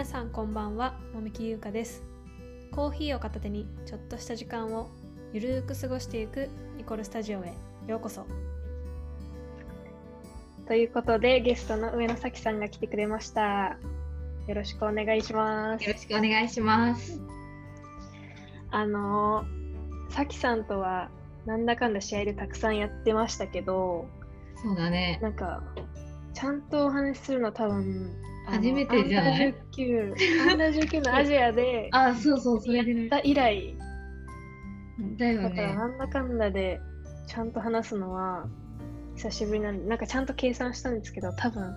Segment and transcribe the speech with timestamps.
[0.00, 2.02] 皆さんこんばんはもきゆうかです。
[2.70, 4.88] コーヒーを片手にちょっとした時間を
[5.34, 6.48] ゆるーく過ごしていく
[6.78, 7.52] ニコルスタジオへ。
[7.86, 8.24] ようこそ。
[10.66, 13.76] ということでゲストの上野咲さんが来てくれました。
[14.46, 15.84] よろしくお願いします。
[15.84, 17.20] よろしくお願いします。
[18.70, 19.44] あの
[20.08, 21.10] 咲さんとは
[21.44, 24.06] なんだかんだ試合でたくさんやってましたけど
[24.62, 25.18] そうだね。
[25.20, 25.62] なんか
[26.32, 29.54] ちゃんとお話しするの多分初めてじゃない？
[30.50, 33.20] アンダー19のアジアであそうそうそれでね。
[33.24, 33.76] 以来。
[35.16, 35.48] だよね。
[35.50, 36.80] だからなんだかんだで
[37.26, 38.46] ちゃんと話すのは
[39.16, 41.74] 久しぶりなんでなんかちゃんと計算したんですけど多分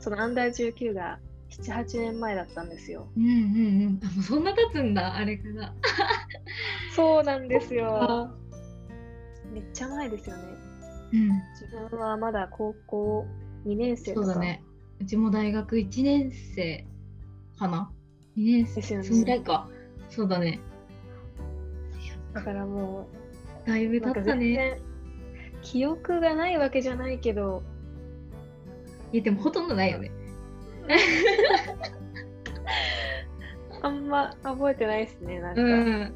[0.00, 1.18] そのアンダー19が
[1.50, 3.08] 78年前だったんですよ。
[3.16, 4.22] うんうんうん。
[4.22, 5.74] そんな経つんだあれから。
[6.94, 8.30] そうなんですよ。
[9.52, 10.42] めっちゃ前ですよね。
[11.12, 11.28] うん、
[11.60, 13.26] 自分はまだ高校
[13.66, 14.26] 2年生とか。
[14.26, 14.62] そうだね
[15.00, 16.84] うちも大学1年生
[17.58, 17.90] かな
[18.36, 18.74] ?2 年生？
[18.76, 19.06] ですよね。
[19.06, 19.68] そんぐらいか。
[20.10, 20.60] そうだね。
[22.34, 23.08] だからも
[23.64, 24.78] う、だいぶ経ったね。
[25.62, 27.62] 記憶がないわけじゃないけど。
[29.12, 30.10] いや、でもほとんどないよね。
[33.82, 35.62] あんま覚えてないですね、なんか。
[35.62, 36.14] うん、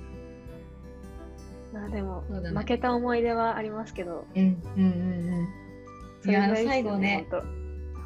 [1.73, 4.27] まあでも、ね、負けた思い出はありますけど。
[4.35, 5.49] うんうんうん
[6.25, 6.31] うん。
[6.31, 7.27] いや、最後ね。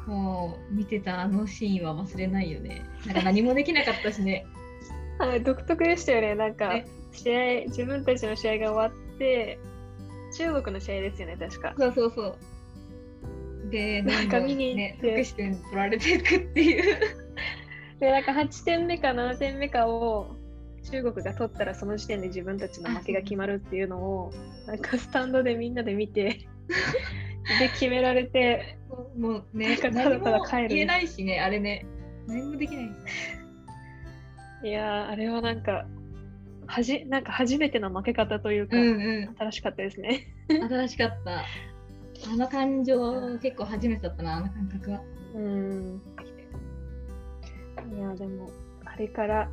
[0.09, 2.81] もう見てたあのシーンは忘れないよね。
[3.05, 4.45] なんか何もできなかったしね。
[5.19, 6.35] はい、独特でしたよね。
[6.35, 9.59] なんか、試合、自分たちの試合が終わって、
[10.37, 11.75] 中国の試合ですよね、確か。
[11.77, 12.37] そうそうそう。
[13.69, 16.99] で、なんか見に行って、ね、得点取られていくっていう。
[17.99, 20.35] で、なんか8点目か7点目かを
[20.89, 24.31] 中国が取ったらその時点で自分たちの負けが決まるっていうのを、
[24.65, 26.47] なんかスタンドでみんなで見て
[27.59, 28.78] で決められて
[29.17, 30.67] もうねただただ帰る。
[30.69, 31.85] 言えないしねあれね。
[32.27, 32.89] 何もできない。
[34.63, 35.85] いやあれはなんか
[36.67, 40.27] はじなんか初めての負け方というか、うんうん、新しかったですね。
[40.49, 41.45] 新しかった。
[42.31, 45.01] あの感情結構初めてだったなあの感覚は。
[45.35, 46.01] うん。
[47.95, 48.49] いやでも
[48.85, 49.49] あれから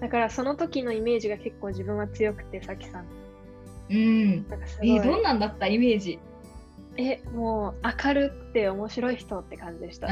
[0.00, 3.06] だからその時のイメージが結構自分は強くてさきさん。
[3.90, 4.46] うん。
[4.82, 6.18] えどんなんだったイメージ
[6.96, 10.08] えもう明るくて面白い人って感じでした。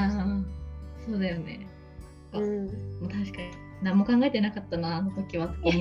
[1.06, 1.66] そうだよね。
[2.32, 2.68] うん。
[3.08, 3.70] 確かに。
[3.82, 5.78] 何も考えてなかったなあの時は今振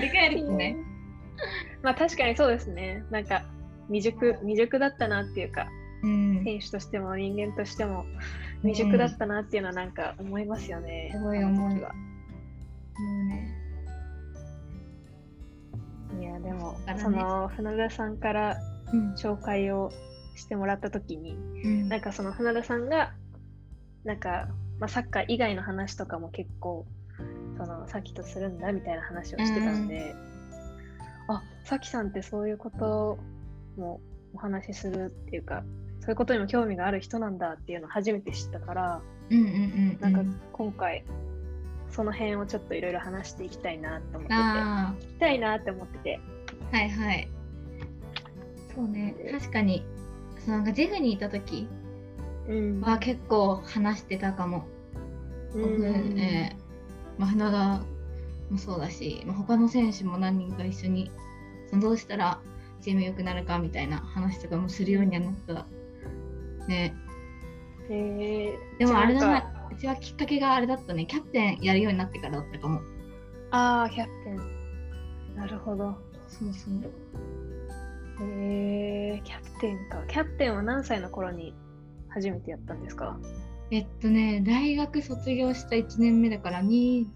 [0.00, 0.76] り返るとね、
[1.82, 3.04] まあ確かにそうですね。
[3.10, 3.42] なんか
[3.88, 5.66] 未熟未熟だったなっていうか、
[6.02, 8.04] うん、選手としても人間としても
[8.62, 11.92] 未熟だったなっていうのはなんか思いますよね、すごい思いは。
[11.92, 11.96] も
[13.24, 13.61] うね
[16.20, 18.56] いやでも、ね、その船田さんから
[19.16, 19.90] 紹介を
[20.34, 21.34] してもらった時に、
[21.64, 23.12] うん、なんかその船田さんが
[24.04, 26.86] なんか、まあ、サッカー以外の話とかも結構
[27.56, 30.14] そのさっきとするんだみたいな話をしてたんで、
[31.28, 33.18] うん、あさきさんってそういうこと
[33.76, 34.00] も
[34.34, 35.62] お話しするっていうか
[36.00, 39.48] そういうことにも興味がある人なんだっていうのを初めて知ったから、うんうんう
[40.08, 41.04] ん、なんか今回
[41.92, 44.34] その辺をちょっといろいろ話していきたいなと思ってて。
[44.34, 46.20] 聞きたいなって思ってて。
[46.72, 47.28] はいはい。
[48.74, 49.14] そうね。
[49.30, 49.84] 確かに
[50.44, 51.68] そのなんかジェフにいた時
[52.80, 54.66] は結構話してたかも、
[55.54, 57.84] うん、えー、まあ、花田
[58.50, 61.10] もそうだし、まあ、他の選手も何人か一緒に
[61.70, 62.40] そのどうしたら
[62.80, 65.66] チーム良くなるかみたいな話とかもするようにはなった。
[66.66, 66.94] ね。
[67.88, 71.06] えー、でもあれだなうちはきっかけがあれだったね。
[71.06, 72.80] キャプテンやるようになってからだったかも。
[73.50, 74.36] ああキャプテン。
[75.36, 75.96] なるほど。
[76.28, 76.74] そうそう。
[78.24, 80.04] へえー、キャプテンか。
[80.06, 81.54] キャプテンは何歳の頃に
[82.08, 83.18] 初めてやったんですか？
[83.70, 87.06] えっとね大学卒業した1年目だから23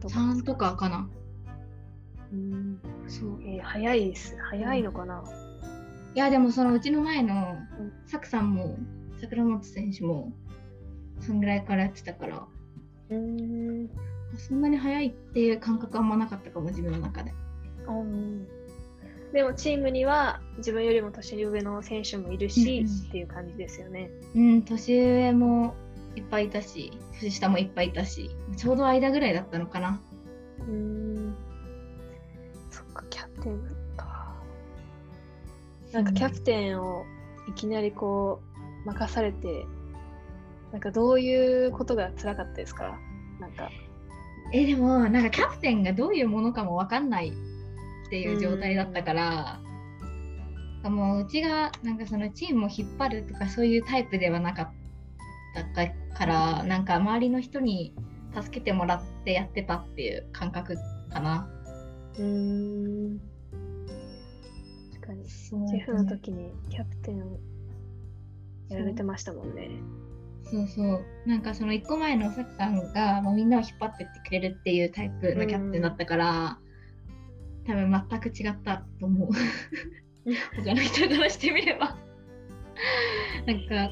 [0.00, 0.14] とか。
[0.14, 1.08] 3とかかな。
[2.32, 2.80] うん。
[3.08, 4.36] そう、えー、早いです。
[4.50, 5.47] 早いのかな、うんい
[6.18, 7.56] やでもそのうちの前の
[8.06, 8.76] サクさんも
[9.20, 10.32] 桜本選手も
[11.20, 12.46] そんぐらいからやってたから
[13.10, 13.88] うん
[14.36, 17.32] そんなに早いっていう感覚あんまなかったかも自分の中で。
[17.86, 18.46] うん
[19.32, 24.10] でもチームには自分よりも年上の選手もいるし、うん、っていう感じですよね。
[24.34, 25.74] うん、年上も
[26.16, 30.00] いっぱいいたし、年下もいっぱいいたし、ちょうど間ぐらいだったのかな。
[30.60, 31.34] うん。
[32.70, 33.77] そっか、キャプテン
[35.98, 37.04] なんかキャプテンを
[37.48, 38.40] いきなりこ
[38.84, 39.66] う任されて
[40.70, 42.96] なんかどういうことが辛かったですか？
[43.40, 43.68] なんか。
[44.52, 49.60] えでもなんかキャプテンがどういうものかも分かんないっていう状態だったから、
[50.84, 54.68] もううちがなんかそのチームを引っ張るとかそういうタイプではなかっ
[55.74, 57.92] たからなんか周りの人に
[58.40, 60.76] 助けてもらってやってたっていう感覚
[61.10, 61.48] かな。
[62.16, 63.18] うん。
[63.18, 63.37] 確
[65.08, 65.28] かに。
[65.28, 67.40] シェフの時にキャプテンを
[68.68, 69.70] やられてましたもんね。
[70.44, 71.04] そうそう。
[71.26, 76.58] なんかその1個前のさきさんがもうみんなを引っ張ってってくれるっていうタイプのキャプテンだったから、
[77.66, 79.28] 多分全く違ったと思う。
[80.64, 81.96] 他の人からしてみれば。
[83.46, 83.90] なんか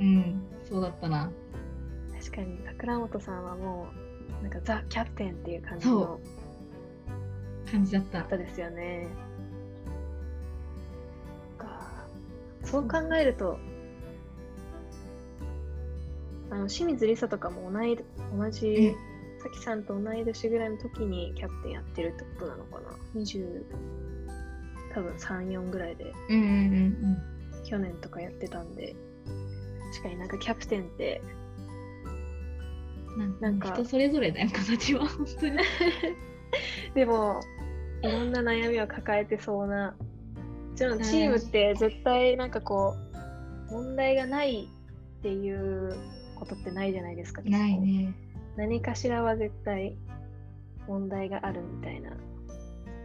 [0.00, 1.30] うんそうだったな。
[2.20, 3.88] 確かに桜本さんはも
[4.40, 6.20] うなんかザ・キャプテンっていう感じの
[7.70, 8.22] 感じだった。
[8.22, 9.08] 方ですよね
[12.64, 13.58] そう考えると
[16.50, 17.98] あの清水梨沙とかも同い
[18.36, 18.94] 同じ
[19.42, 23.64] さきさんと同い年ぐらいの時にキャプテンやってるってことなのかな？20
[24.94, 27.22] 多分34ぐらいで、うんうんうん
[27.64, 28.94] 去年とかやってたんで。
[29.92, 31.20] 確かになんかキャプテンって
[33.40, 35.58] なんか人それぞれだよ形は本当に。
[36.94, 37.40] でも
[38.02, 40.11] いろんな悩みを抱えてそうなも
[40.76, 42.96] ちろんチームって絶対なんかこ
[43.70, 44.68] う問題がない
[45.18, 45.96] っていう
[46.34, 48.14] ことってないじゃないですかないね。
[48.56, 49.96] 何かしらは絶対
[50.86, 52.10] 問題があるみたいな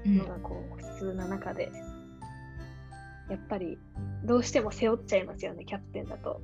[0.06, 1.72] のがこう普通な中で、
[3.30, 3.78] やっぱり
[4.24, 6.42] どうしても背負っちゃいますよねキャプテンだと。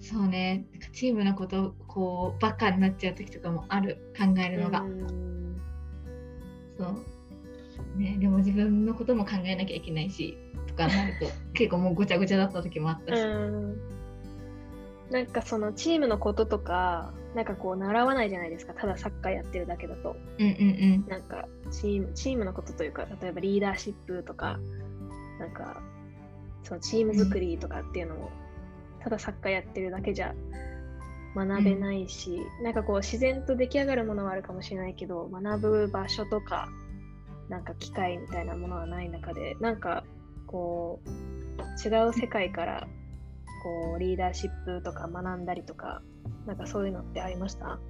[0.00, 0.64] そうね。
[0.92, 4.84] チームのことこうバカになっちゃう時とかもある考えるのが。
[6.78, 7.17] そう
[7.96, 10.36] ね、でも自分のことも考えなきゃいけないし
[10.68, 13.22] とかなると 結構もうごちゃごちゃだった時もあったし。
[15.10, 18.74] なんかそのチームのこととかなんかこう習わないじゃないですか。
[18.74, 24.58] ただサッカーやってるだけだと、うんうんうん、なんかチームチームのことというか例えばリーダーシップとか
[25.40, 25.80] なんか
[26.64, 28.30] そのチーム作りとかっていうのを、
[29.00, 30.34] ただサッカーやってるだけじゃ
[31.34, 36.68] 学べないし、うん、なんかこう自然と出来上がるものはあるかもしれないけど学ぶ場所とか
[37.48, 40.04] なんか機会みたいなものはない中でなんか
[40.46, 42.86] こう違う世界から
[43.62, 46.02] こうリーダーシップとか学んだりとか
[46.46, 47.80] なんかそういうのってありました？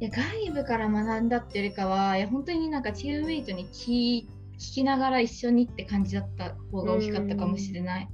[0.00, 4.26] いや外部から学んだっていうよりかはいや本当になんかチームメイトに聞
[4.58, 8.08] 聞きながら一緒にって感じだった方が大きかったかもしれない。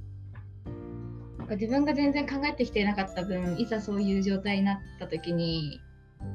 [1.39, 5.81] なんか自分が全然考えてきてなかった分いざそういう状態になった時に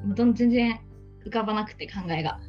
[0.05, 0.79] もう全然
[1.25, 2.39] 浮かばなくて考えが。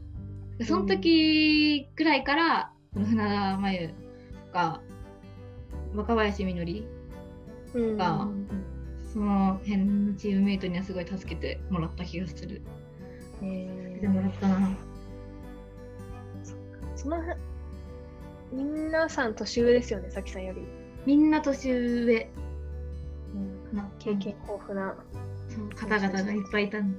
[0.65, 3.95] その時くらいから、この船田真由と
[4.53, 4.81] か
[5.95, 6.87] 若林みのり
[7.73, 8.29] とか、
[9.13, 12.63] その辺のチームメイトにはすごい助けてもらった気がする。
[13.43, 14.77] えー、でもらったな。
[16.95, 17.17] その
[18.53, 20.63] 皆さん年上ですよね、さきさんより。
[21.07, 22.31] みんな年上。
[23.35, 24.97] うん、経験豊富な。
[25.77, 26.95] 方々がいっぱいいたん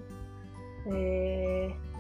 [0.88, 1.91] えー、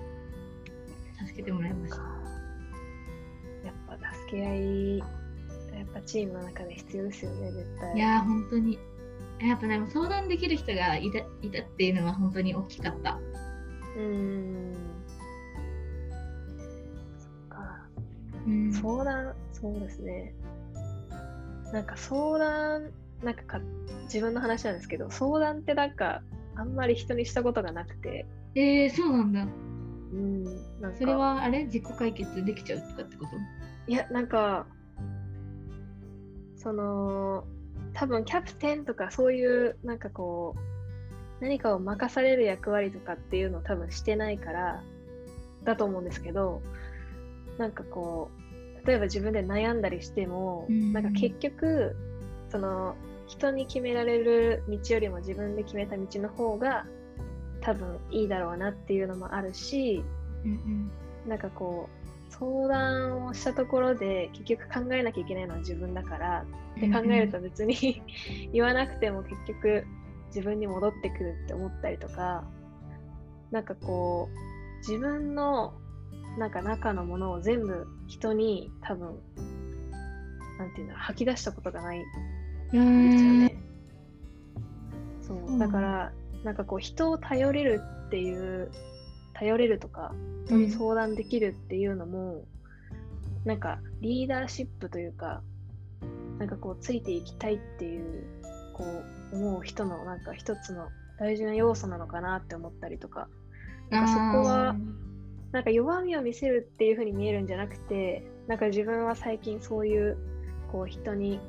[1.28, 1.98] 助けてもらいました。
[1.98, 5.08] やっぱ助け合い、やっ
[5.94, 7.96] ぱチームの中で必要ですよね、絶対。
[7.96, 8.80] いや本当に。
[9.40, 13.20] やっぱね、相談できる人がいたいたっていうのは本当に大きかった。
[13.98, 14.76] うん。
[17.18, 17.86] そっか。
[18.46, 20.34] うん、相談、そうですね。
[21.74, 22.92] なんか相談、
[23.24, 23.62] なんかか
[24.04, 26.22] 自分の話なんですけど、相談ってなんか
[26.56, 28.26] あんまり人にしたことがなくて。
[28.54, 29.48] えー、そうなんだ。
[30.12, 30.44] うん、
[30.82, 30.98] なんか。
[30.98, 31.66] それはあれ？
[31.66, 33.32] 自己解決できちゃうとかってこと？
[33.92, 34.66] いや、なんか、
[36.58, 37.46] その、
[37.94, 44.82] 多分キャプテンとかそういうなんかこう何かを任される役割とかっていうのを多分してないから
[45.66, 46.62] だと思うんですけど
[47.58, 48.32] なんかこ
[48.82, 51.98] う例えば自分で悩んだりしても、うん、なんか結局
[52.50, 52.96] その
[53.28, 56.86] 人に決められる道よりも自分で決めた道の方が
[57.62, 60.04] 多分いいだろうなっていうのもあるし、
[60.44, 60.52] うん
[61.26, 66.46] うん、なんかこう相談をしたところで結局考えなきゃいけないのは自分だから
[66.78, 68.02] って考えると別に
[68.54, 69.86] 言わなくても結局
[70.28, 72.46] 自分に戻ってくるって思ったりとか
[73.52, 75.74] なんかこう自分の
[76.38, 79.20] なんか中のものを全部人に多分
[80.58, 82.08] なんていうんだろう吐き出したことがないんで
[82.72, 83.58] すよね。
[85.22, 85.60] そう。
[85.60, 86.12] だから、
[86.44, 88.72] なんかこう人を頼れるっていう
[89.34, 90.14] 頼れるとか
[90.46, 92.46] 人に相談できるっていうのも、
[93.44, 95.42] うん、なんかリーダーシップというか
[96.40, 98.24] なんかこうついていきたいっていう
[98.74, 98.84] こ
[99.32, 103.28] う思う人のなんか一つの大事な要素なのかなって思ったりとか。
[103.92, 104.76] なんかそこは
[105.52, 110.18] なんか弱みを見せるっていう風に見えるんじゃなくてなんか自分は最近そういう
[110.72, 111.40] こう人に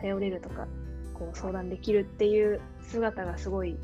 [0.00, 0.68] 頼れるとか
[1.14, 3.76] こう相談できるっていう姿がすごい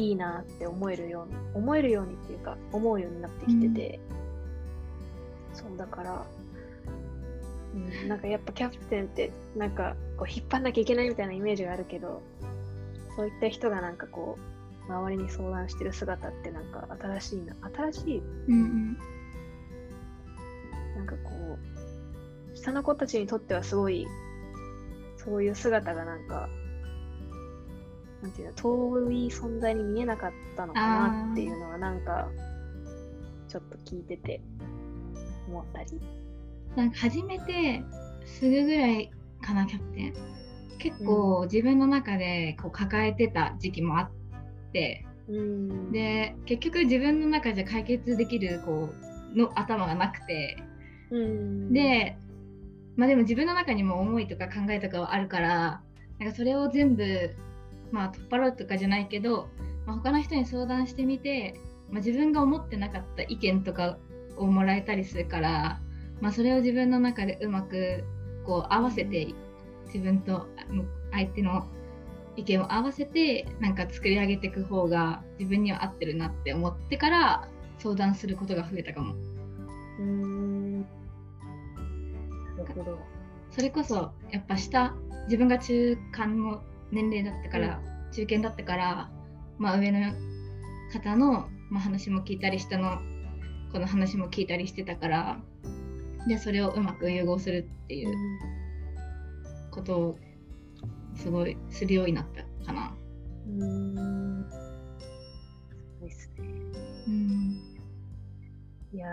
[0.00, 4.00] いいなって思えるように思えるようにっていうか思うようになってきてて、
[5.50, 6.26] うん、そうだから、
[7.74, 12.22] うん、なんかやっぱキャプテンってなんかこう引っ張んなきゃいけないみたいなイメージがあるけど
[13.16, 14.38] そういった人がなんかこ
[14.88, 18.94] う周りに相談してる姿ってなんか新しいな新しい、うん、
[20.96, 21.58] なんかこ
[22.54, 24.06] う下の子たちにとってはすごい
[25.18, 26.48] そういう姿がなんか
[28.22, 32.28] なんていうの遠い存在に見えなかったのかなっていうのはなんか
[33.48, 34.40] ちょっと聞いてて
[35.48, 36.00] 思ったり。
[36.76, 37.82] なんか初めて
[38.24, 39.10] すぐぐらい
[39.40, 40.14] かなキャプテン。
[40.78, 44.10] 結構自分の中でこう抱えてた時期もあっ
[44.72, 48.88] て、うん、で結局自分の中じゃ解決できるこ
[49.34, 50.56] うの頭がなくて、
[51.10, 52.16] うん、で
[52.96, 55.82] まあでも自分の中にも思いとか考えとかはあるから
[56.18, 57.36] なんかそれを全部
[57.90, 59.48] まあ取っ払うとかじゃないけど、
[59.86, 61.54] まあ、他の人に相談してみて、
[61.90, 63.98] まあ、自分が思ってなかった意見とか
[64.36, 65.80] をもらえたりするから、
[66.20, 68.04] まあ、それを自分の中でうまく
[68.44, 69.34] こう合わせて
[69.86, 70.46] 自分と
[71.12, 71.66] 相手の
[72.36, 79.14] 意見を合わせてなんか作り上げていく方が自分には合ってるなって思ってから相談することが増えたかも。
[79.98, 80.80] うん。
[80.80, 80.86] な
[82.58, 82.98] るほど。
[83.50, 84.94] それこそやっぱ下
[85.24, 89.10] 自分が中間の年齢だったから、うん、中堅だったから、
[89.58, 90.12] まあ、上の
[90.92, 92.98] 方の、まあ、話も聞いたり下の
[93.72, 95.40] この話も聞いたりしてたから
[96.26, 98.14] でそれをうまく融合するっていう
[99.70, 100.18] ことを
[101.14, 102.94] すごいするようになったかな。
[103.46, 104.46] うん。
[104.50, 106.48] そうですね。
[107.06, 107.60] うん。
[108.92, 109.08] いや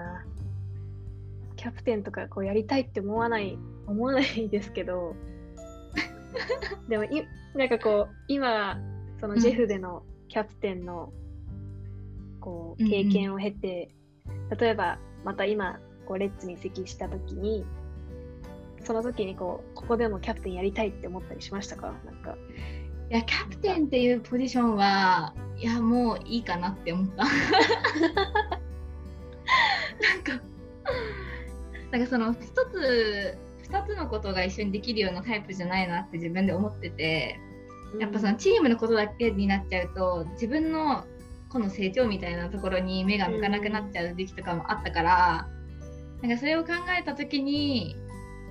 [1.56, 5.16] キャプテンとかこうやりたいって思わない思わないですけど。
[6.90, 7.26] でもい
[7.58, 8.78] なんかこう今
[9.20, 11.12] そのジェフでのキャプテンの
[12.40, 13.90] こう経験を経て、
[14.28, 17.66] うんうん、例えばまた今こうレッツに移籍した時に
[18.84, 21.94] その時にこうここでもキャプテンやりたいって思ったりしましたか？
[22.06, 22.38] なんか。
[23.10, 27.24] いやキャプテンっていうポジションはいやもういいかなって思った。
[27.24, 27.30] なん
[30.24, 30.44] か
[31.92, 33.38] なんかその一つ
[33.70, 37.40] 2つのことが一緒にできるようなタイプじゃないなって自分で思ってて
[38.00, 41.06] やっぱそのチームのことだけになっちゃうと自分の
[41.50, 45.48] この成長みたいなところに目が向かなくなっちゃう時期とかもあったから、
[46.22, 47.96] なんかそれを考えた時に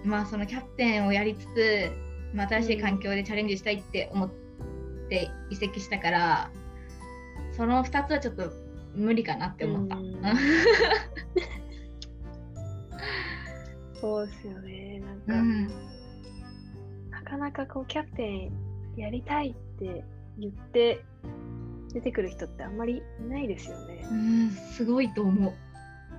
[0.05, 1.90] まあそのキャプテンをやりつつ、
[2.33, 4.31] まあ、新しい環境でチャレンジしたいって思っ
[5.09, 6.50] て移籍したから
[7.57, 8.50] その2つはちょっと
[8.95, 9.97] 無理かなって思った。
[14.00, 15.00] そうですよね。
[15.00, 15.69] なんか、うん、
[17.11, 18.65] なかなかこうキャプテン
[18.97, 20.05] やりたいって
[20.38, 21.05] 言って
[21.93, 24.07] 出てくる人ってあんまりいないですよね。
[24.11, 25.53] うん、すごいと思う。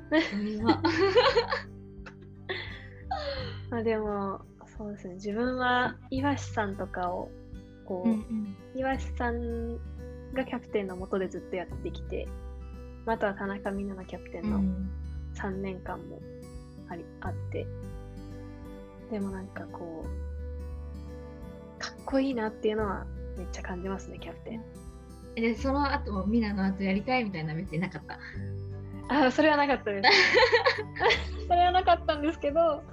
[3.70, 4.42] まあでも
[4.78, 5.16] そうですね。
[5.16, 7.30] 自分は岩師さんとかを
[7.86, 9.78] こう、うんうん、岩師さん
[10.34, 12.28] がキャプテンのもとでずっとやってきて、
[13.06, 14.64] まあ、あとは田中美奈のキャプテンの
[15.36, 16.20] 3年間も
[16.90, 17.68] ありあって。
[19.12, 20.27] でもなんかこう
[21.80, 23.06] かっこいいなっていうのは
[23.38, 24.64] めっちゃ感じますねキャプテン。
[25.36, 28.20] でその後もミナの後やりたいみたいな目ってなかった？
[29.10, 30.10] あそれはなかったです。
[31.48, 32.84] それはなかったんですけど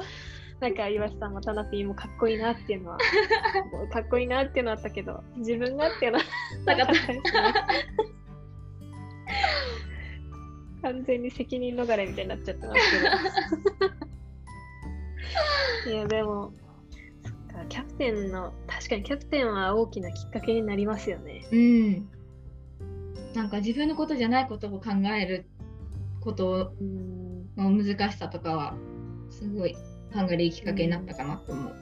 [0.61, 2.99] なんか岩下さんも田中もかっこいいなっていうのは
[3.93, 6.25] かっこいいなっていうのはあったけど自分がっていうのは
[6.67, 7.23] なかったですね。
[10.83, 12.81] 完全に責任逃れみたいになっちゃってます
[15.85, 15.95] けど。
[15.97, 16.53] いやでも
[17.67, 21.47] キャプテンの確かにキャプテンは大きなきっかけになりますよね。
[21.51, 22.09] うん。
[23.35, 24.91] なんか自分のことじゃないことを考
[25.21, 25.47] える
[26.21, 26.73] こと
[27.57, 28.75] の難しさとかは
[29.31, 29.75] すごい
[30.13, 31.77] 考えるきっかけになったかなと思う、う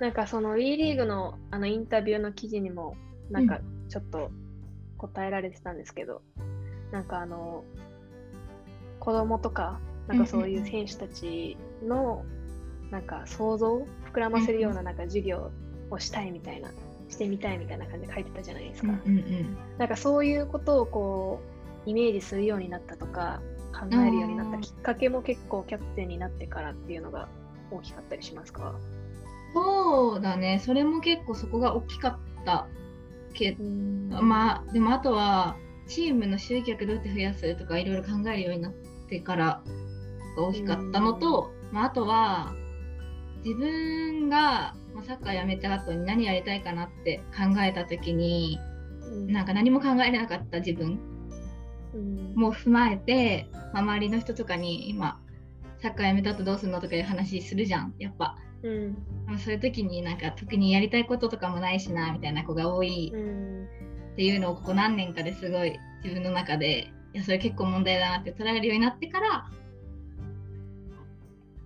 [0.00, 2.96] なんかその WE リーグのあのインタビューの記事にも
[3.30, 4.30] なんかちょっと
[4.96, 6.22] 答えられてたんですけど、
[6.92, 7.64] なんかあの
[9.00, 12.24] 子供とかなんかそういう選手たちの
[12.90, 15.50] なんか想像を膨らませるようななんか授業
[15.90, 16.70] をしたいみたいな
[17.08, 18.92] してみたいみたいな感じで書いてたじゃないですか。
[19.78, 21.40] なんかそういうことをこ
[21.86, 23.40] うイメージするようになったとか
[23.72, 27.28] 考えるようになったきっかけも結構キャプテンになってからっていうのが
[27.70, 28.74] 大きかったりしますか？
[29.54, 30.60] そうだね。
[30.64, 32.66] それも結構そこが大きかった
[33.34, 33.56] け
[34.10, 35.56] まあでもあとは
[35.88, 38.72] チームの集客どうやって増やすとかいろいろ考えるようになっ
[39.08, 39.62] てから
[40.36, 42.54] が大きかったのと、まあ、あとは
[43.44, 44.74] 自分が
[45.06, 48.58] サッカーやめた後に何やりたいかなって考えた時に、
[49.02, 50.98] うん、なんか何も考えれなかった自分
[52.34, 55.20] も踏まえて、まあ、周りの人とかに今
[55.82, 58.96] サッカーやめた後どうするのとかいう話するじゃんやっぱ、うん、
[59.38, 63.12] そういう時になんか特にやりたいこととかもないしなみたいな子が多い
[64.12, 69.50] っていうのをここ何年かですごい自分の中でいやそれ結構問題だなって捉えるようになってから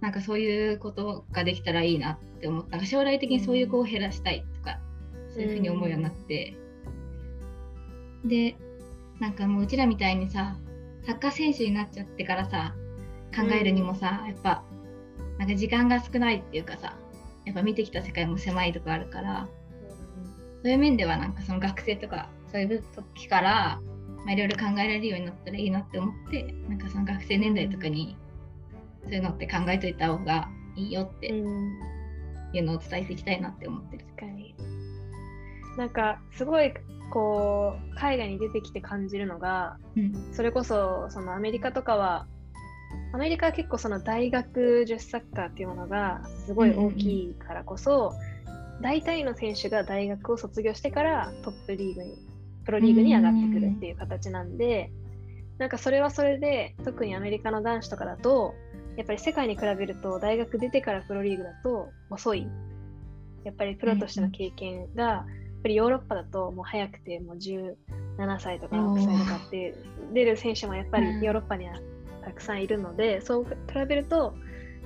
[0.05, 2.85] なんかそういうことができたらいいなって思った。
[2.85, 4.79] 将来的にそういう子を減らしたいとか、
[5.31, 6.55] そういうふうに思うようになって、
[8.23, 8.55] うん、で
[9.19, 10.59] なんかもううちらみたいにさ
[11.07, 12.75] サッカー選手になっちゃってからさ
[13.35, 14.63] 考えるにもさ、うん、やっぱ
[15.39, 16.99] なんか時間が少ないっていうかさ
[17.47, 19.49] やっぱ見てきた世界も狭いとこあるから、
[20.19, 20.21] う
[20.61, 23.81] ん、そういう面ではなんかその学生とかそういう時から
[24.29, 28.19] いろいろ考えられるようになったらいいなって思ってなんかその学生年代とかに
[29.05, 31.41] そういうのって考えといた方がいいよってい
[32.61, 34.05] うのを伝えていきたいなって思ってる。
[34.17, 34.55] 確かに。
[35.77, 36.73] なんかすごい
[37.11, 42.27] こう海外に出てきて感じるのが、うん、それこそそのアメリカとかは
[43.13, 48.15] アメリカは結構その大学女子サッカーっていうものがすごい大きいからこそ、
[48.47, 52.19] うんうん、大体の選手が大学を卒業してからトップリーグに
[52.65, 54.91] プロリーグに上がってくるっていう形なんで、
[55.55, 58.55] うん、なんかそれはそれで特にアメリカの男子とかだと
[58.97, 62.47] やっぱり世界に比べると大学出てからプロリーグだと遅い。
[63.45, 65.27] やっぱりプロとしての経験が、やっ
[65.63, 67.75] ぱりヨーロッパだともう早くてもう17
[68.39, 69.75] 歳とか6歳とかって
[70.13, 71.75] 出る選手もやっぱりヨーロッパには
[72.23, 73.51] たくさんいるので、そう比
[73.87, 74.35] べると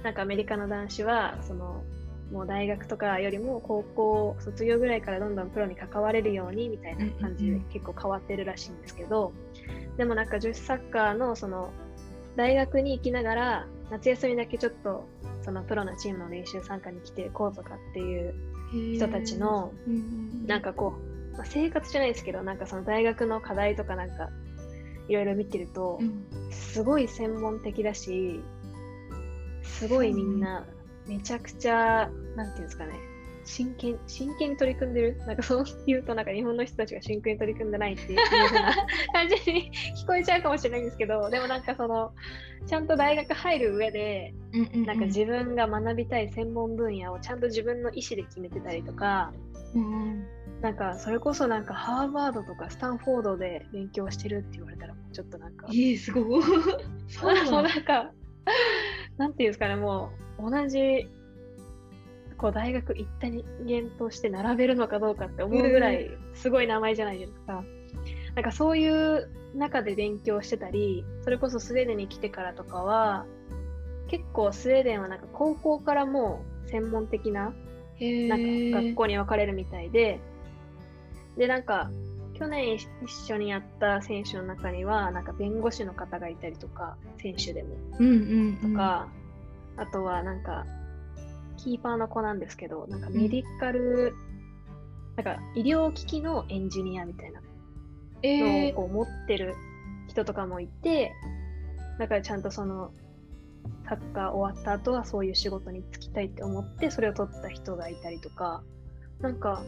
[0.02, 1.82] なんかアメリカの男子はその
[2.32, 9.32] もう大学とかよりも高校卒業ぐらいからどんどんプロに関われるようにみたいな感じで結構変わってるらしいんですけど、
[9.96, 11.70] でもなんか女子サッカーのその
[12.38, 15.08] 大学に行きながら夏休みだけちょっと
[15.42, 18.34] そのプロのチームの練習参加に来ていこうとかっていう
[18.94, 19.72] 人たちの
[20.46, 20.94] なんかこ
[21.32, 24.30] う、まあ、生活じゃないですけどなんかその大学の課題とかなんか
[25.08, 25.98] いろいろ見てると、
[26.50, 28.40] すごい専門的だし
[29.62, 30.66] すごいみんな
[31.08, 32.92] めちゃくちゃなんていうんですかね
[33.48, 35.16] 真剣、真剣に取り組んでる？
[35.26, 38.74] なんかそう言うと、なんか日本の人たちが真剣に取り組んでないっていう風な。
[39.14, 42.12] 感じに聞こえちゃうかもしれないんですけど、でもなんかその、
[42.66, 44.34] ちゃんと大学入る上で、
[44.84, 49.32] なんか自分が学びたい専門分野をちゃんと自分の意思で決めてたりとか、
[49.74, 50.26] うん、
[50.60, 56.42] なんかそれこそなんかハーバードとかスタンフォードで勉強してるって言われたら、ちょっとなんか、えー、すごい。
[57.08, 58.12] そうなんか、
[59.16, 61.08] なんていうんですかね、もう同じ
[62.38, 67.64] こう大学行った人間として並べるのかどうかって思うぐらいすごい名前じゃないですか。
[68.34, 73.26] なんかそういう中で勉強してたり、それこそスウェーデンに来てからとかは、
[74.06, 77.52] 結構スウェーデンはなんか高校からもう専門的な
[78.00, 80.20] なんか学校に分かれるみたいで、
[81.36, 81.90] で、なんか
[82.34, 82.88] 去年一
[83.26, 87.70] 緒にやった選手の中には、なんか弁護士の方がいたりとか、選手でも。
[87.98, 89.08] うんうんうん、とか、
[89.76, 90.64] あとはなんか
[91.58, 94.14] キーパーの子なんですけど、なんかメディカル、
[95.16, 97.40] うん、なんか医療機器のエンジニアみたいな
[98.22, 99.54] のをこう持ってる
[100.08, 101.12] 人とかもいて、
[101.98, 102.92] だからちゃんとその
[103.88, 108.62] サッカー終わった後はそういう仕事に就きたいって思ってそれを取った人がいたりとか、
[109.20, 109.62] なんか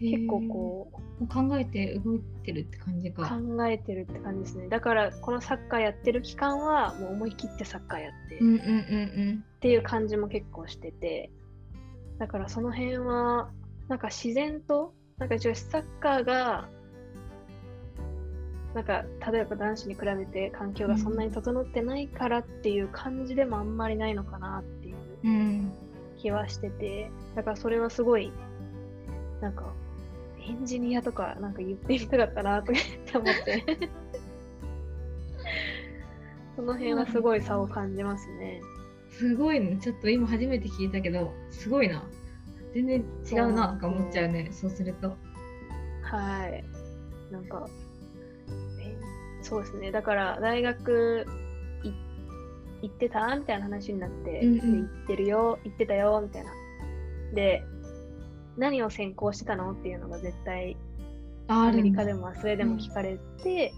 [0.00, 1.06] 結構こう。
[1.28, 3.26] 考えて動いてるって感じか。
[3.26, 4.68] 考えてるって感じですね。
[4.68, 8.38] だからこのサッカーやってる期間はもう思い切ってサッカーやって、っ
[9.60, 11.30] ていう感じも結構してて、
[12.18, 13.50] だからその辺は
[13.88, 16.68] なんか自然と、なんか女子サッカーが
[18.74, 25.72] なんか例えば男子に比べて環境がそんなに整ってないからっていう感じでもあんまりないのかなっていう
[26.18, 28.30] 気はしてて、だからそれはすごい
[29.40, 29.72] なんか
[30.48, 33.64] エンジニアとかなんか言ってみたかったなとかって思って
[36.56, 38.60] その辺はすごい差を感じますね。
[39.10, 39.76] すごいね。
[39.80, 42.02] ちょっと今初めて聞いたけど、すごいな。
[42.72, 45.16] 全然違うなとか思っちゃうね、そうすると。
[46.02, 46.64] はい。
[47.30, 47.68] なんか、
[48.80, 48.96] え
[49.42, 49.90] そうですね。
[49.90, 51.26] だから大学
[52.82, 56.52] 行ってたみたいな話になって、うんうん、行ってるよ、行ってたよ、みたいな。
[57.34, 57.62] で、
[58.56, 59.72] 何を専攻してたの？
[59.72, 60.76] っていうのが絶対
[61.48, 63.72] アメリカでもスウェーデンも聞かれて、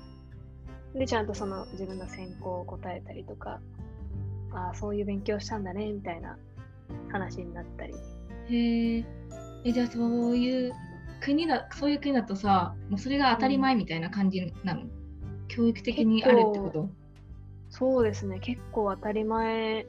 [0.94, 3.60] うん、でちゃんとその自分の専攻を答えたりとか
[4.52, 6.38] ああそういう勉強したんだねみたいな
[7.10, 7.94] 話になったり。
[8.50, 8.98] へ
[9.64, 10.72] えじゃあそういう
[11.20, 14.90] 国だそういう国だとさもうそれが当たり前みたいな感じなの、うん、
[15.48, 16.88] 教育的にあるってこと？
[17.70, 18.38] そうですね。
[18.38, 19.86] 結構当たり前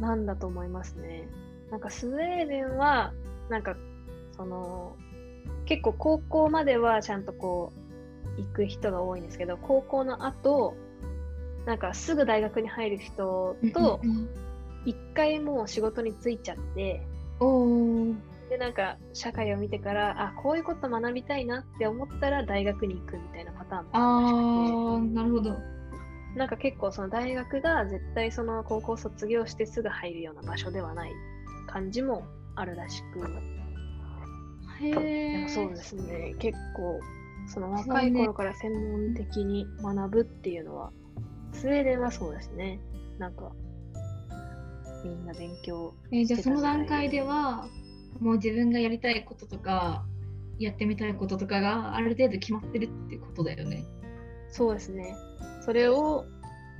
[0.00, 1.28] なんだと思いますね。
[1.70, 3.12] なんかスウェーデンは、
[3.52, 3.76] なんか、
[4.34, 4.96] その、
[5.66, 7.72] 結構高校まではちゃんとこ
[8.38, 10.74] う、行く人が多いんですけど、高校の後、
[11.66, 14.00] なんかすぐ大学に入る人と、
[14.86, 17.06] 一回もう仕事に就いちゃって、
[18.48, 25.56] で、なんか社会を見てから、あ、こういうこと学びたいなって思ったら大学に行くみたいなパターンもああ、なるほど。
[26.36, 31.12] なんか結構その大学が絶対その高校卒業してすぐ入るような場所ではない
[31.66, 33.20] 感じもあるらしく。
[34.84, 35.48] へえ。
[35.48, 36.34] そうですね。
[36.38, 37.00] 結構
[37.46, 40.92] その若い頃から専門的に学ぶっていうのは、
[41.52, 42.80] スウェーデンはそうですね。
[43.18, 43.52] なんか
[45.04, 47.68] みんな勉強えー、じゃあその段階では
[48.20, 50.04] もう自分がやりたいこととか
[50.58, 53.84] やってみたいこととかがある程度決まってるってことだよね。
[54.50, 55.16] そうですね。
[55.64, 56.24] それを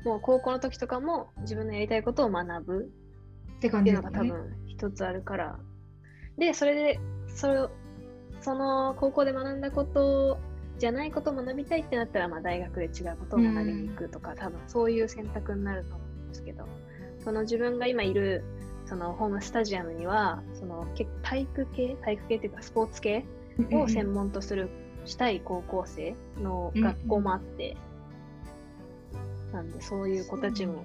[0.04, 2.92] もう高校の時とかも自分のやりたいことを学ぶ
[3.56, 4.52] っていうのが多分
[4.88, 5.58] 一つあるから。
[6.38, 7.70] で、それでそ
[8.40, 10.38] その高校で学んだこと
[10.78, 16.66] じゃないことを学びたいってなったら、まあ、大学で違うことを学びに行くとか、うん、多分そういう選択になると思うんですけど。
[17.24, 18.42] その自分が今いる
[18.84, 20.88] そのホームスタジアムにはその
[21.22, 21.96] 体育系？
[22.02, 23.24] 体育系っていうかスポーツ系？
[23.70, 24.68] を専門とする
[25.04, 27.76] したい高校生の学校もあって、
[29.52, 30.84] なんでそういう子たちも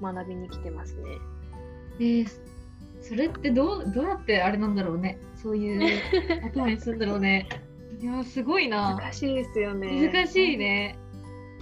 [0.00, 1.00] 学びに来てますね。
[1.98, 2.28] えー、
[3.02, 6.00] それってどうどうやってあれなんだろうねそういう
[6.46, 7.48] 頭にするんだろうね。
[8.00, 8.96] いやすごいな。
[8.96, 10.10] 難しいですよね。
[10.12, 10.96] 難しいね。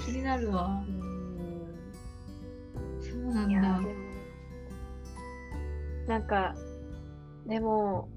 [0.04, 0.82] 気になるわ。
[3.00, 3.80] そうなんだ。
[6.08, 6.54] なんか、
[7.46, 8.08] でも、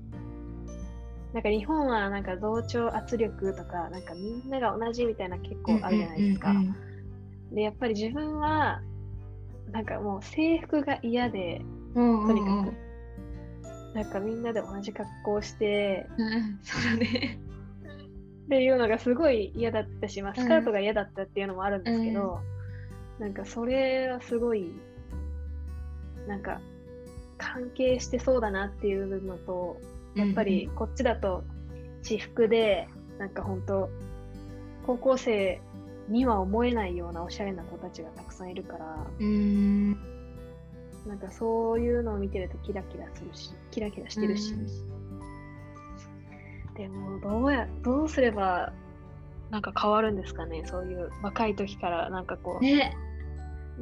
[1.33, 6.53] なんか日本はなんか同調圧力とか、なんかみんなが同じみたいな結構あるじゃないですか。
[7.51, 8.81] で、やっぱり自分は、
[9.71, 11.61] なんかもう制服が嫌で、
[11.93, 12.82] とにかく。
[13.93, 17.39] なんかみんなで同じ格好して、うん、そうだね。
[18.45, 22.39] っていうのがすごい嫌だったし、まあ、スカートが嫌だったっていうのもあるんですけど、
[23.19, 24.71] うん、なんかそれはすごい、
[26.27, 26.59] なんか
[27.37, 29.77] 関係してそうだなっていうのと
[30.15, 31.43] やっぱりこっちだと
[32.01, 33.89] 私服でなんか本当
[34.85, 35.61] 高校生
[36.09, 39.97] には思えないようなおしゃれな子たちがたくさんいるからうん
[41.07, 44.55] なんかそういうのを見てるとキラキラするしキラキラしてるし。
[46.75, 48.73] でもどうやどうすれば
[49.51, 52.97] なんか変わるんですかねそういう若い時からなんかこう、ね、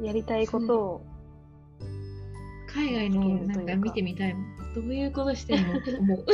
[0.02, 1.02] やりたいことを。
[2.74, 4.56] 海外のなんか見てみたいもん。
[4.74, 5.78] どういうことしてんの？
[5.78, 6.24] って思う。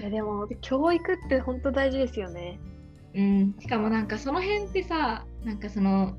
[0.00, 2.60] いやでも教育って本当大事ですよね。
[3.14, 6.16] うん、しかもなんかその辺ってさなんかその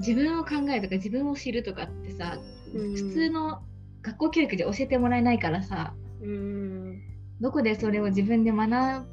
[0.00, 2.38] 自分を考えるとか自分を知るとかってさ、
[2.74, 3.62] うん、普通の
[4.02, 7.02] 学校教育で教えてもらえないからさ、うん、
[7.40, 9.06] どこでそれを自分で学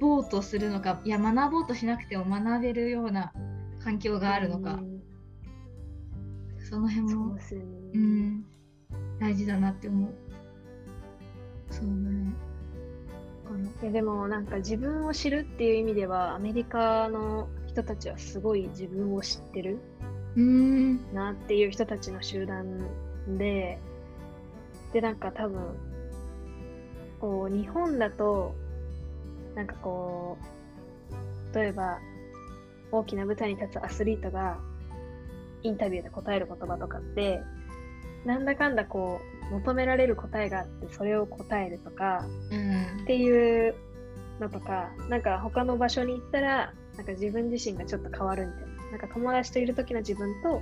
[0.00, 3.32] ぼうとするのかいや学ぼうとしなくても学べるような
[3.82, 5.02] 環境があるのか、うん。
[6.68, 7.42] その辺もう、ね、
[7.94, 8.44] うん、
[9.20, 10.14] 大事だなって思う。
[11.70, 12.32] そうね。
[13.92, 19.80] でもなんか自分を知るっていう意味ではアメリカの人たちはすごい自分を知ってる
[21.12, 22.78] なっていう人たちの集団
[23.38, 23.78] で
[24.92, 25.62] でなんか多分
[27.18, 28.54] こう日本だと
[29.54, 30.36] なんかこ
[31.52, 31.98] う例えば
[32.90, 34.58] 大きな舞台に立つアスリートが
[35.62, 37.40] インタビューで答える言葉とかって
[38.26, 43.74] なんだかんだこう求められる答えがあってそれを答えるとか、うん、っていう
[44.40, 48.90] のとかなんか他の場所に行ったらなんか自分自身がちょっと変わるみたいな。
[48.92, 50.60] なんか友達といる時の自分と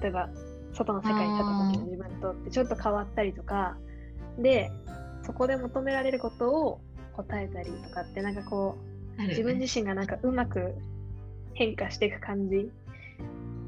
[0.00, 0.28] 例えば
[0.74, 3.78] 外の世界に立った時の自分とってちょっと変わったりとか
[4.38, 4.70] で
[5.22, 6.80] そこで求められることを
[7.16, 8.76] 答えたりとかってなんかこ
[9.16, 10.74] う、ね、自分自身がなんかうまく
[11.54, 12.70] 変化していく感じ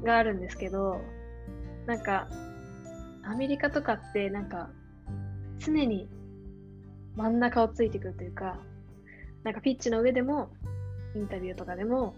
[0.03, 1.01] があるんですけど、
[1.85, 2.27] なんか、
[3.23, 4.69] アメリカとかってなんか、
[5.59, 6.07] 常に
[7.15, 8.59] 真ん中をついてくるというか、
[9.43, 10.49] なんかピッチの上でも、
[11.15, 12.15] インタビューとかでも、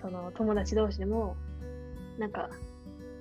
[0.00, 1.36] その友達同士でも、
[2.18, 2.48] なんか、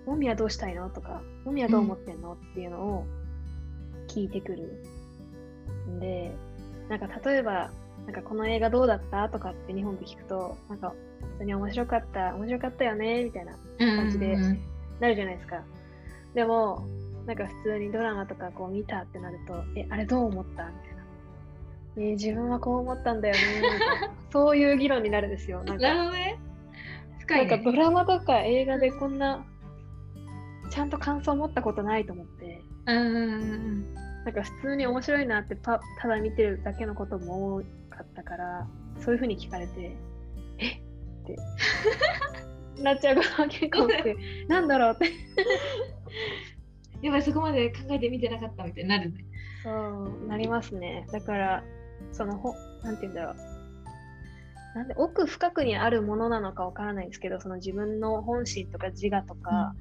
[0.06, 0.90] もみはどうしたいの？
[0.90, 3.06] とか、もみはどう思ってんの、っていうのを
[4.08, 4.84] 聞いてくる。
[5.90, 6.32] んで、
[6.90, 7.70] なんか例えば、
[8.06, 9.30] なんかこの映画どうだった？
[9.30, 10.94] とかって日本で聞くと、なんか
[11.34, 14.36] 普通に面白かった、面白かったよね、みたいな感じで
[15.00, 15.64] なるじゃないですか。
[16.34, 16.88] でも、
[17.28, 20.66] なんか普通にドラマとかこう見たってなると、え、あれどう思った？
[20.66, 20.89] みたいな。
[22.00, 23.42] えー、自分はこう思ったんだよね。
[24.32, 25.64] そういう議論になるんですよ。
[25.66, 26.40] なんか、ね、
[27.20, 29.46] 深い、ね、なんかドラマとか映画でこんな
[30.72, 32.62] ちゃんと感想を持ったことないと思って。
[32.86, 33.94] うん
[34.26, 37.60] なんか普通に面白いなってたただ見てるだけのことも多
[37.90, 38.68] かったから
[39.00, 39.96] そういうふうに聞かれて
[40.58, 40.68] え？
[40.70, 40.82] っ
[41.26, 41.38] て。
[42.82, 44.16] なっちゃうことが結構多くて。
[44.48, 45.06] なんだろうって。
[47.02, 49.26] やっぱりそこまで考えてみてなかったみたいになるね。
[49.64, 51.06] そうなりますね。
[51.12, 51.64] だから
[52.12, 53.36] そのほなんて言うんだろう。
[54.76, 59.74] なんで奥深くにあるものなのかわからないですけどその自分の本心とか自我とか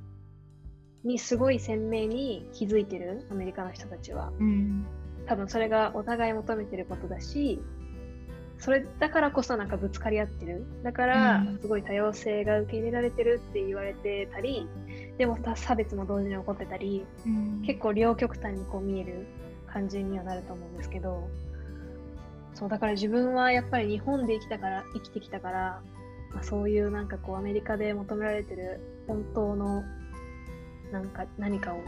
[1.05, 4.87] にすごい鮮明に気づいてるアメリカの人たちは、うん、
[5.27, 7.61] 多分それがお互い求めてることだし
[8.59, 10.65] それだからこそなんかぶつかり合ってる。
[10.83, 14.67] だからすごい多様性が受け入れられてるって言われてたり
[15.17, 19.27] でも差別も同時に起こってたり、うん、結構両極端にこう見える
[19.69, 21.29] 感じにはなると思うんですけど
[22.59, 25.83] そうだから自分はやっぱり日本で生きたから生きてきたから、
[26.35, 29.85] まあ、そういうなんかこうアメリカで求められてる本当の
[30.91, 31.79] なんか何かを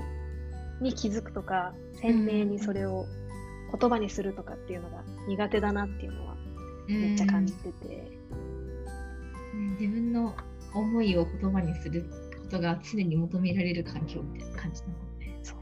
[0.80, 3.06] に気づくとか鮮明にそれを
[3.76, 6.37] 言葉にするとかっていうのが苦手だなっていうのは
[6.87, 8.12] めっちゃ感じてて、
[9.52, 10.37] うん、自分の
[10.72, 12.09] 思いを言葉にする
[12.44, 15.59] ことが常に求められる環境みたいな感じなのでそう。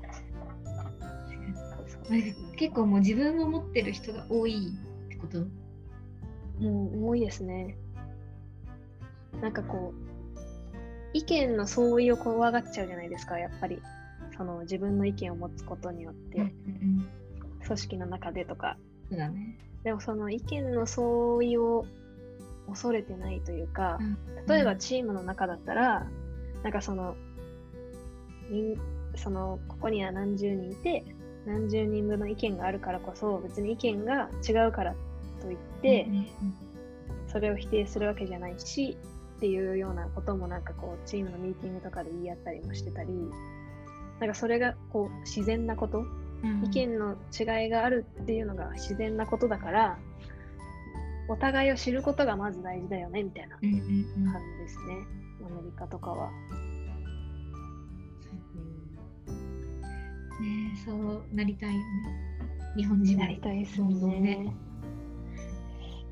[2.57, 4.73] 結構もう自分を持ってる人が多い
[5.21, 5.39] こと？
[6.63, 7.77] もう多いですね。
[9.41, 9.99] なんかこう
[11.13, 13.81] 意見の相違を怖がっちゃうじゃないですかやっぱり。
[14.37, 17.09] その自分の意見を持つことによって、うんうん、
[17.67, 18.77] 組織の中でとか。
[19.11, 21.87] そうだ、ね、でもその意見の相違を
[22.69, 23.99] 恐れてないというか、
[24.47, 26.07] 例えばチームの中だったら、
[26.63, 27.17] なんかその
[29.17, 31.05] そのここには何十人いて
[31.45, 34.95] 何十人分の意見があるからこそ別に意見が違うから
[35.41, 36.09] といって、
[37.29, 38.97] それを否定するわけじゃないし
[39.37, 43.11] っていうようなこともなんかこうチームのミーティングとかで言い合ったりもしてたり
[44.19, 49.99] なんかそれがこう自然なこと、うん、意見の違いがあるっていうのが自然なことだから
[51.29, 53.83] お互いを知ることがまず大事だよねみたいな感じで
[54.69, 54.95] すね、
[55.47, 56.31] アメリカとかは。
[60.41, 61.85] ねそうなりたいよね。
[62.77, 64.55] 日本人なりたいですよね。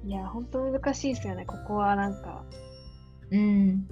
[0.06, 1.44] いや、本当難しいですよね。
[1.44, 2.44] ここはなんか、
[3.32, 3.88] うん。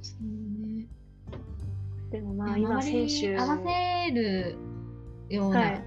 [0.00, 0.86] そうね。
[2.10, 4.56] でもまあ今選手合わせる
[5.28, 5.82] ような、はい、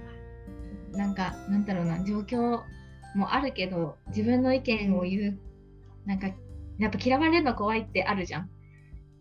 [0.92, 2.60] なんかなんだろうな状況
[3.14, 5.38] もあるけど自分の意見を言う
[6.06, 6.28] なんか
[6.78, 8.50] やっぱ嫌われるの怖いってあるじゃん。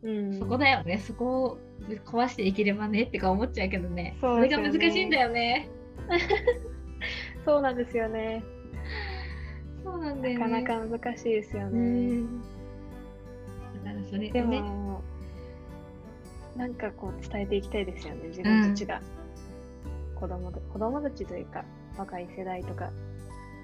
[0.03, 1.57] うん、そこだよねそこを
[2.05, 5.69] 壊していければねってか思っちゃうけどねそれが難しいんだよね。
[7.45, 8.43] そうなんですよね。
[9.87, 10.61] そうなんだよね。
[10.61, 12.23] なかなか難しいですよね。
[13.87, 15.01] からそれでも、
[16.55, 18.27] なんかこう伝えていきたいですよね。
[18.29, 19.01] 自分たちが、
[20.13, 21.63] うん、子供子供たちというか
[21.97, 22.91] 若い世代とか、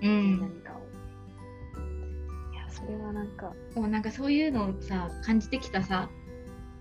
[0.01, 0.79] うん、何かを。
[2.53, 3.51] いやそれはなんか。
[3.73, 6.09] でもなんかそういうのをさ感じてきたさ、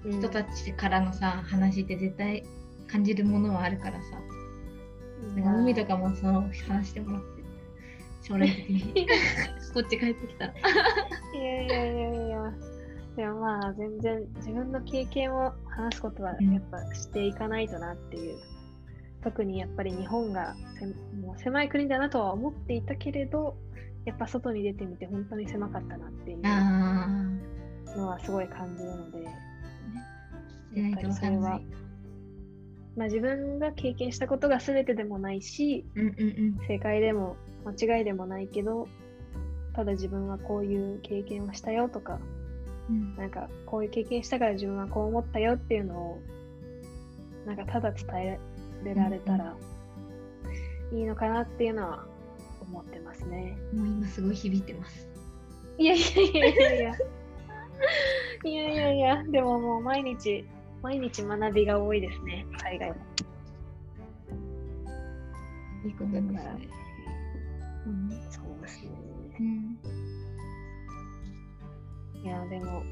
[0.05, 2.45] うん、人たちからのさ話って絶対
[2.87, 4.21] 感じるものはあるからさ、
[5.35, 7.32] なんか海とかもその話してもらって
[8.23, 9.07] 将来的に。
[9.75, 10.47] こっち帰ってきた。
[10.47, 12.53] らいやいやいやいや。
[13.17, 18.41] でもまあ全然自分の経験を話すことはやっぱしていかないとなっていう、うん、
[19.23, 20.55] 特にやっぱり日本が
[21.23, 23.57] もう狭い国だなとは思っていたけれど
[24.07, 26.41] やっぱ外に出てみて本当に狭かったなっていう
[27.97, 31.61] のはすごい感じるので、やっぱりそれは、
[32.97, 38.89] まあ、自分が経験したことが全てでもないし、うんうんうん、正解でも間違いでもないけど
[39.75, 42.19] ただ自分はこういう経験をしたよとか
[42.91, 46.21] うん、なんかこういう経験したから自分はこう思ったよっていうのを
[47.47, 48.39] なんかただ伝え
[48.95, 49.55] られたら
[50.93, 52.05] いいのかなっていうのは
[52.61, 53.57] 思ってますね。
[53.73, 55.09] もう今すごい響いてます。
[55.79, 56.95] いやいやいやいやいや。
[58.45, 60.45] いやいやいや、でももう毎日、
[60.83, 62.97] 毎日学びが多いですね、海外も。
[65.85, 66.69] いいことですね。
[67.87, 68.91] うん、そうですね。
[69.41, 69.79] うん
[72.25, 72.85] いや、でも、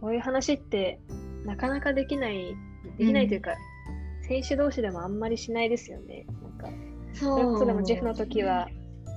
[0.00, 0.98] こういう話って
[1.44, 2.56] なかなかできない、
[2.98, 3.52] できないというか、
[4.22, 6.24] うん、選手同士でもあんまりしないですよね。
[6.42, 6.68] なんか、
[7.12, 8.68] そうそでもジェフの時は、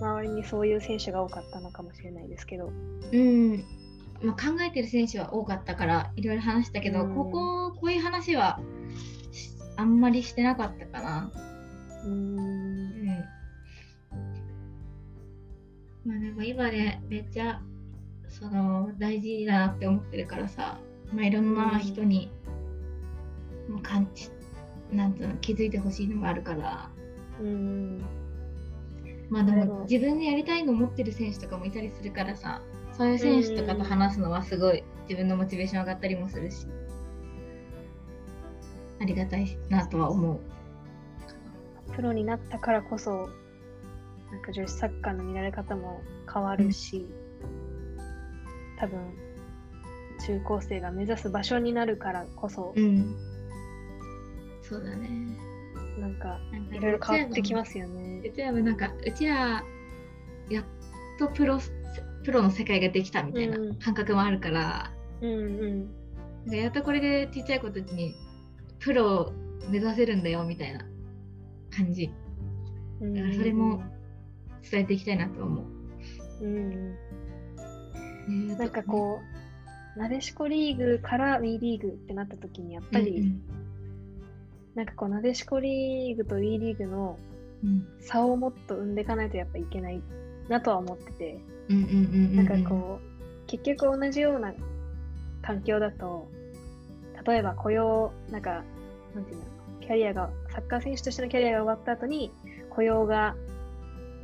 [0.02, 2.68] 周りにそういう選手が多かったのかもしれないですけど。
[3.12, 3.64] うん。
[4.22, 8.60] まあ、考えてる選手は多かったからいろいろ話したけど、うん、こここういう話は
[9.76, 11.32] あんまりしてなかったかな。
[12.06, 12.55] うん。
[16.06, 17.62] まあでも今ねめっちゃ
[18.30, 20.80] その大事だなって思ってるからさ、
[21.14, 22.32] まあ、いろんな人に
[23.70, 24.30] もう感じ
[24.92, 26.90] なんと気づいてほしいのがあるから。
[27.42, 28.06] うん
[29.28, 32.62] まあでも自分でやりたいの持ってる選手とかもいたりするからさ
[32.94, 36.68] そういう選手とかと話すのはすごい自分のモチベーション上がったりもするし。
[39.00, 40.40] ありがたいなとは思う。
[41.94, 43.30] プロになったからこそ
[44.36, 49.00] なんか女子サッカーの見られ方も変わるし、うん、多分
[50.26, 53.16] 中高生が目指す場所になるからこそ、うん、
[54.62, 55.10] そうだね。
[56.00, 56.38] なんか
[56.74, 58.28] いろいろ変わってきますよね。
[58.28, 59.64] うちらもなんかうちら
[60.50, 60.66] やっ
[61.18, 61.58] とプロ
[62.26, 65.90] プロの世界ができたみたいな感覚もあるから、うんうん。
[66.48, 68.14] うん、やっとこれでちっちゃい子たちに
[68.80, 69.34] プロを
[69.70, 70.86] 目指せるんだよみたいな
[71.74, 72.12] 感じ。
[73.02, 73.82] だからそれも
[74.70, 75.62] 伝えていきたいなと思
[76.42, 76.46] う。
[76.46, 76.96] うん、
[78.58, 79.22] なんかこ
[79.96, 83.42] う、なでしこリーグから WE リーグってなった時にやっぱり、うんうん、
[84.76, 87.18] なんかこうなでしこリーグと WE リーグの
[88.02, 90.02] 差をもっと生んでいかないとやっぱいけない
[90.50, 94.54] なとは思ってて、なんかこう結局同じような
[95.42, 96.28] 環境だと
[97.26, 98.64] 例えば雇用なんか
[99.16, 99.44] なんていうの
[99.82, 102.32] キャリアがサッカー選手としてのキャリアが終わった後に
[102.70, 103.36] 雇用が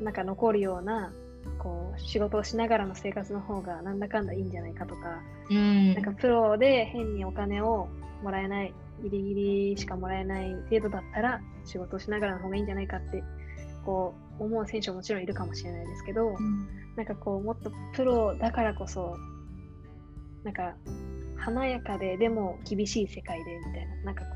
[0.02, 1.14] なんか残るような
[1.58, 7.88] こう仕事をしながらの生活の方がなんだかんだいいんじゃないかとか、うん、なんかプロで変にお金を
[8.24, 13.24] もらえないギリギリしかもらえない程度だったら仕事をしながらの方がいいんじゃないかって
[13.86, 19.16] こう思う選手ももちろんいるかもしれないですけど、うん、なんかこうもっとプロだからこそ
[20.44, 20.76] なんか
[21.38, 24.32] 華やかででも厳しい世界でみたいななんかこ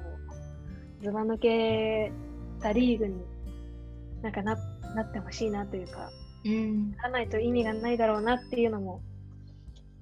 [1.02, 2.12] うずば抜け
[2.60, 3.24] たリーグに
[4.22, 4.58] なんかな
[4.96, 6.10] なってほしいなというか、
[6.46, 9.02] うん、ならないと意味がないだろうなっていうのも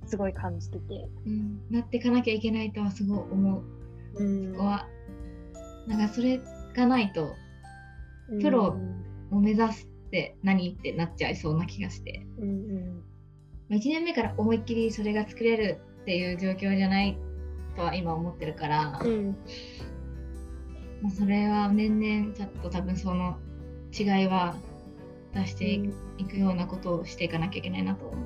[0.05, 3.63] すごい感じてて、うん、なっていかなきゃいけないとはすごい思
[4.17, 4.87] う、うん、そこは。
[5.87, 6.39] なんかそれ
[6.75, 7.33] がないと
[8.41, 8.77] プロ
[9.31, 13.03] を目指すって何ってなっちゃいそうな気がして、うん
[13.69, 17.17] うん、1年目から思いっきりそれが作れるっていう状況じゃない
[17.75, 19.35] とは今思ってるから、うん、
[21.01, 23.37] まあ、それは年々ちょっと多分その
[23.97, 24.55] 違いは
[25.33, 25.73] 出して
[26.17, 28.25] いくようなことをしていかなきゃいけないなと思う。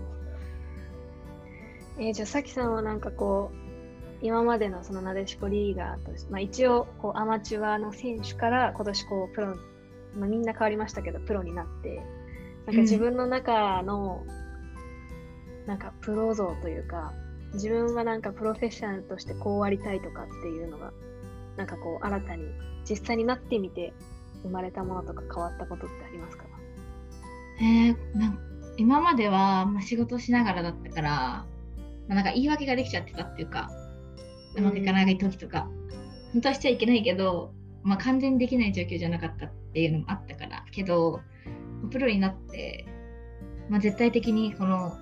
[2.00, 3.58] えー、じゃあさきさんはなんかこう
[4.22, 9.48] 今までのそのなでしこリーガーとして、まあ、一応こうアマチュアの選手から今年こうプロ、
[10.16, 12.02] まあ、みんな変わりましたけどプロになって
[12.66, 14.26] なんか自分の中の、
[15.68, 17.14] なんかプロ像というか
[17.54, 20.92] 自分はなんかプロフェッショナルとしてこうありたいとかっていうのが
[21.56, 22.44] なんかこう新たに
[22.90, 23.94] 実際になってみて
[24.44, 26.44] 生まれたものとか変わったことってありますか？
[27.60, 28.38] えー、な
[28.78, 31.48] 今までは、まあ、仕事しながらだったから、ま
[32.10, 33.70] あ、なんか言い訳ができちゃってたっていうか
[34.56, 35.68] うまくいかない時とか、
[36.34, 41.22] 本当はしちゃいけないけど、まあ、完全にできない状況じゃなかったっていうのもあったからけど
[41.92, 42.86] プロになって、
[43.70, 44.98] まあ、絶対的にこの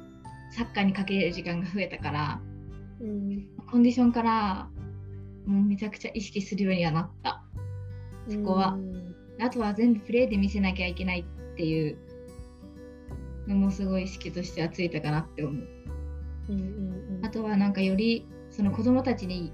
[0.51, 2.41] サッカーにかける時間が増えたから、
[3.01, 4.69] うん、コンディションから
[5.45, 7.43] もうめちゃくちゃ意識するようにはなった。
[8.27, 11.97] そこは、うん、あとは全部プレーで見せなきゃいけないっていう
[13.47, 15.67] のもすごい意識としてはついたかなって思う。
[16.49, 19.51] うんうんうん、あとはなんかよりその子供たちに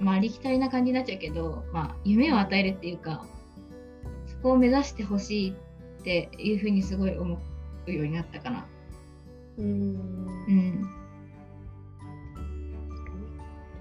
[0.00, 3.24] まあありきたりな感じになっちゃうけど、まあ、夢を与えるっていうか
[4.26, 7.38] そこを目指してほしいっていうふうにすごい思
[7.86, 8.66] うようになったかな。
[9.58, 10.90] うんうん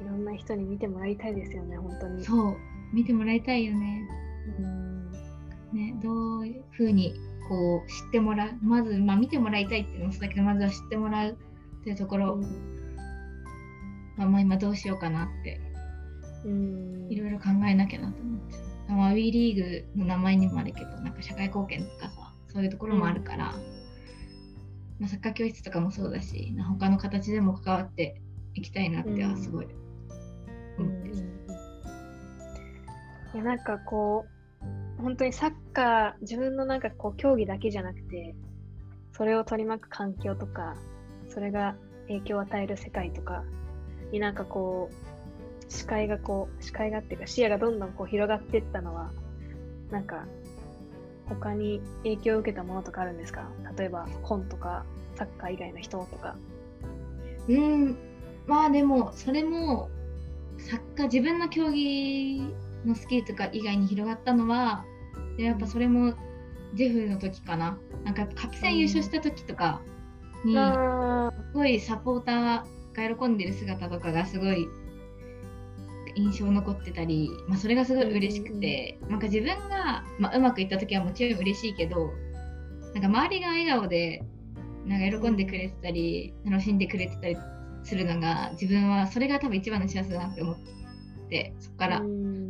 [0.02, 2.24] いろんな人に見てもらいたいですよね本当に。
[2.24, 2.58] そう
[2.94, 4.08] 見てもらいたいよね。
[4.58, 5.12] うん
[5.72, 7.14] ねどういうふうに
[7.50, 12.42] こう知ってもらうまず、まあ、見てもらいたいっていうのもそうだけどまずは知ってもらうっていうところ、うん、
[14.16, 15.60] まあ、まあ今どうしようかなって
[17.10, 18.70] いろいろ考えなきゃなと思って。
[18.90, 23.62] まあ、WE リーグの名前にもあるけどなんか社会貢献とかさそういうところもあるから、うん、
[25.00, 28.20] まあ、サッカー教室とかもそうだし他の形でも関わって
[28.56, 29.68] いきたいなってはすごい
[30.80, 31.14] 思ってる。
[31.14, 31.20] うん。
[33.36, 34.39] いやなんかこう
[35.02, 38.36] 本当にサッカー、自分のなんかこう競技だけじゃなくて、
[39.14, 40.76] それを取り巻く環境とか、
[41.30, 41.76] それが
[42.08, 43.44] 影響を与える世界とか
[44.12, 49.12] になんかこう、視界がこう、視界がっていうか視野がどんどんこう広がっていったのは、
[49.92, 50.26] なんか
[51.28, 53.50] 他に影響を受けたものとかあるんですか？
[53.78, 54.84] 例えば本とか
[55.16, 56.36] サッカー以外の人とか。
[57.48, 57.98] うん、
[58.48, 59.90] まあでもそれも
[60.58, 62.42] サッカー自分の競技
[62.86, 64.86] のスキーとか以外に広がったのは
[65.38, 66.14] でやっぱそれも
[66.76, 67.78] ジェフの時かな。
[68.04, 69.82] なんかカプセン優勝した時とか
[70.46, 72.64] に、すごいサポーター
[73.10, 74.68] が喜んでる姿とかがすごい
[76.16, 82.12] 印象残ってたり、まあ、それがすごい嬉しくて、なんか自分が、まあ、うまくいった時はもちろん嬉しいけど
[82.94, 84.24] なんか周りが笑顔で
[84.86, 87.38] なんか喜んでくれてたり、楽しんでくれてたり
[87.84, 90.79] するのが自分はそれが多分一番の幸せだなって思って
[91.60, 92.00] そこから、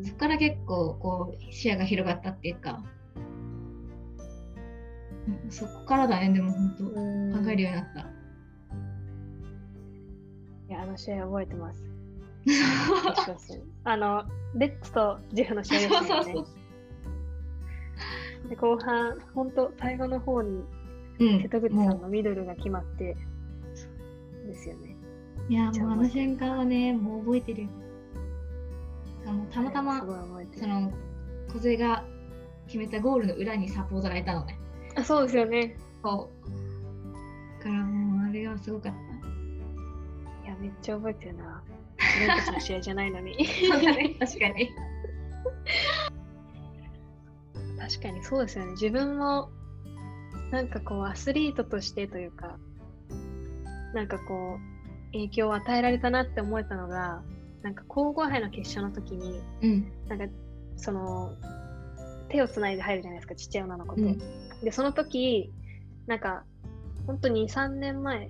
[0.04, 2.84] そこから結構こう視野が広がったっていうか、
[5.50, 6.84] そこからだねでも本当
[7.44, 8.00] 考えるようになった。
[10.70, 11.84] いやあの試合覚えてます。
[13.84, 14.24] あの
[14.56, 16.46] レッツとジェフの試合ですよね。
[18.50, 20.64] で後半本当最後の方に
[21.20, 23.18] 瀬戸口さんのミドルが決まって、
[24.48, 24.96] ですよね。
[25.50, 27.68] いや、もうあの瞬間はね、もう覚えてる。
[29.30, 30.00] もうたまたま、
[30.56, 30.92] その、
[31.52, 32.06] 小勢が
[32.68, 34.60] 決めたゴールの裏にサポートがいたのね。
[34.96, 35.78] あ、そうですよね。
[36.04, 36.30] そ
[37.60, 37.64] う。
[37.64, 40.48] からもう、あれがすごかった。
[40.48, 41.64] いや、めっちゃ覚えてるな。
[42.00, 43.36] 自分たちの試合じゃないのに。
[44.20, 44.72] 確かに。
[47.80, 48.72] 確かにそうですよね。
[48.72, 49.50] 自分も
[50.52, 52.58] なんかこうアスリートとしてというか
[53.94, 57.24] なんかこう影響を与えられたなって思えたのが
[57.62, 60.26] なんか皇后杯の決勝の時に、うん、なんか
[60.78, 61.34] その
[62.30, 64.02] 手をつないで入るじゃないですかちっちゃい女の子と。
[64.02, 64.20] うん、
[64.64, 65.52] でその時
[66.08, 66.44] なんか
[67.06, 68.30] 本当に23年前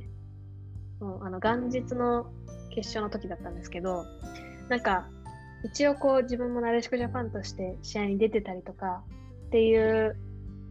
[1.01, 2.31] のあの元日の
[2.69, 4.05] 決勝の時だったんですけど
[4.69, 5.07] なんか
[5.63, 9.03] 一応こう自分もなでしこジャパンとして試合に出てたりとか
[9.47, 10.15] っていう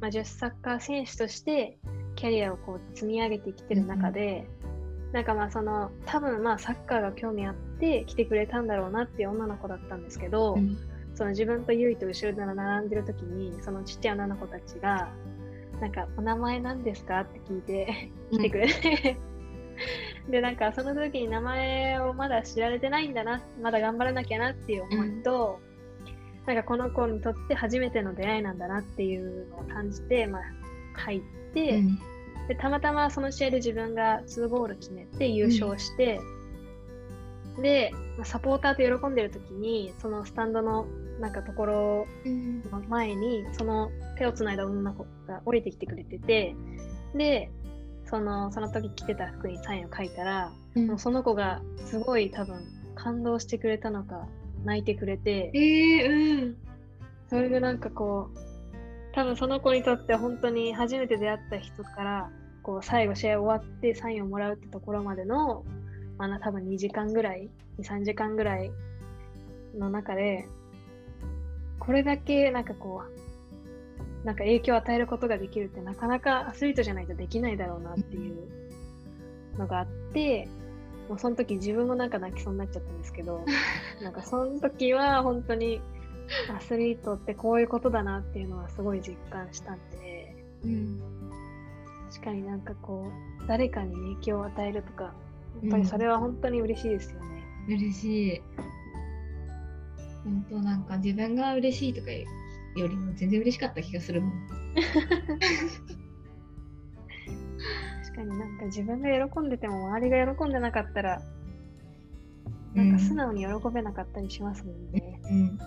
[0.00, 1.78] まあ、女子サッカー選手として
[2.16, 4.57] キャリアをこう積み上げてきてる中で、うん、
[5.12, 10.76] なんかまあその多分まあサッカーが興味あって来てくれたんだろうなっていう女の子だったんですけど、うん、
[11.14, 15.08] その自分とゆいと後ろで並んでる時にそのちっちゃい女の子たちが
[15.80, 19.16] なんかお名前何ですかって聞いて来てくれて、
[20.26, 25.60] うん、でなんかその時に名前をまだ知られてないんだなまだ頑張らなきゃなっていう思いと、
[26.46, 30.42] なんかこの子にとって初めての出会いなんだなっていうのを感じて、まあ、
[30.94, 31.20] 入っ
[31.52, 31.98] て、うん、
[32.48, 36.18] でたまたまその試合で自分が2ゴール決めて優勝して、
[37.56, 40.86] うん、で、まあ、サポーターと喜んでる時にそのスタンドの
[41.20, 46.54] なんかところの前に、その手をつないだ女の子が降りてきてくれてて
[47.14, 47.50] で
[48.06, 54.26] そのその時着てた服にサインを書いたら、うん、もうその子がすごい多分感動してくれたのか
[54.64, 56.56] 泣いてくれて、えー、うん、
[57.28, 58.38] それでなんかこう
[59.14, 62.30] 多分その子にとって本当に初めて出会った人から
[62.68, 65.64] こう最後試合終わってサインをもらうってところまでの、
[66.18, 67.48] まあ、多分2時間ぐらい
[67.78, 68.70] 23時間ぐらい
[69.74, 70.46] の中で
[71.78, 73.04] これだけなんかこ
[74.22, 78.36] うなんか影響を与えることができるってなかなかアスリートじゃないとできないだろうなっていう
[79.56, 80.46] のがあって
[81.08, 83.46] もうその時自分もなんか泣きそうになっちゃったんですけど
[84.02, 85.80] なんかその時は本当に
[86.54, 91.27] アスリートってこういうことだなっていうのはすごい実感したんで、うん、
[92.10, 93.10] 確かになんかこ
[93.42, 95.10] う誰かに影響を与えるとかや
[95.68, 97.44] っぱりそれは本当に嬉しいですよね。
[97.68, 98.42] うん、嬉しい。
[100.24, 102.26] 本当なんか自分が嬉しいとかよ
[102.76, 104.32] りも全然嬉しかった気がするもん。
[108.18, 111.22] かになんか自分が喜んでても周りが喜んでなかったら
[112.74, 115.20] なんか素直に喜べなかったりしますもんね。
[115.24, 115.58] うん、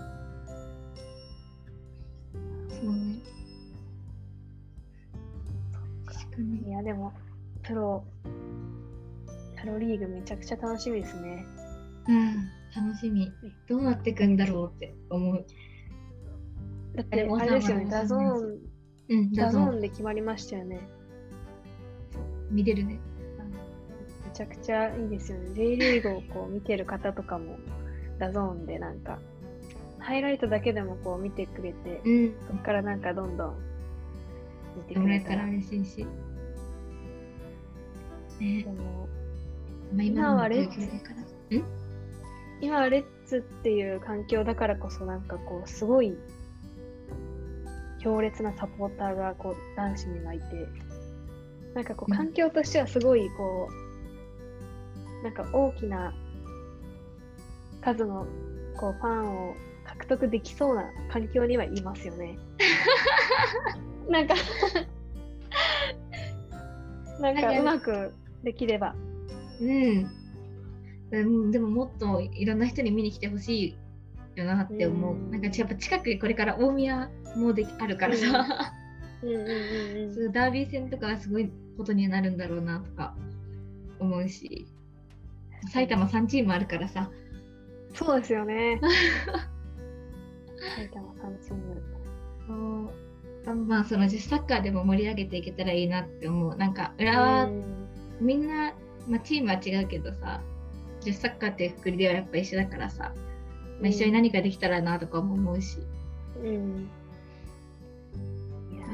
[2.70, 3.31] そうね。
[6.40, 6.70] に。
[6.70, 7.12] いやでも
[7.64, 8.04] プロ
[9.60, 11.46] プロリーグめちゃくちゃ楽しみですね。
[12.08, 13.32] うん、楽しみ。
[13.68, 15.46] どうなっていくんだろうって思う。
[16.96, 18.60] だってあれですよね、ダゾーン、
[19.10, 20.82] うん、ダゾーンで決まりましたよね。
[22.50, 23.00] 見れるね。
[24.26, 25.54] めちゃくちゃいいですよね。
[25.54, 27.58] J リーグをこう見てる方とかも、
[28.18, 29.20] ダゾーンでなんか、
[30.00, 33.71] ハイライトだけでもこう見てくれて、うん、そこからなんかどんどん
[34.76, 35.46] 見てくれたら。
[35.46, 36.08] 嬉しいし。
[38.40, 38.66] ね、
[40.06, 40.80] 今はレッツ、
[42.60, 46.18] 今はレッツっていう環境だからこそなんかこうすごい
[48.00, 50.44] 強烈なサポーターがこう男子にはいて。
[51.74, 53.70] なんかこう環境としてはすごいこ
[55.22, 56.14] う、なんか大きな
[57.82, 58.28] 数の
[58.78, 59.71] こうファンを獲
[60.18, 62.38] 得できそうな環境にはいますよね。
[64.10, 64.36] なんか
[67.22, 68.96] なんかうまくできれば。
[69.62, 71.52] うん。
[71.52, 73.76] でももっといろんな人に見に来てほし
[74.36, 75.16] いよなって思う。
[75.16, 78.74] うん、なんかやっぱ近くにこれから大宮もであるからさ。
[79.22, 83.16] ダービー戦とかはすごいことになるんだろうなとか
[84.00, 84.66] 思うし
[85.72, 87.12] 埼玉3チームあるからさ
[87.94, 88.80] そうですよね。
[90.76, 91.82] 埼玉3チーム。
[93.44, 96.56] そうまあその女子サッカーでも盛り上げていけたらいいなって思う。
[96.56, 97.50] なんか浦和、
[98.20, 98.74] みんな、
[99.08, 100.42] まあ、チームは違うけどさ
[101.04, 103.14] 女子サッカーってくくりではやっぱ一緒だからさ、
[103.80, 105.80] まあ、一緒に何かできたらなとかも思うし。
[106.44, 106.88] うん。
[108.72, 108.86] いや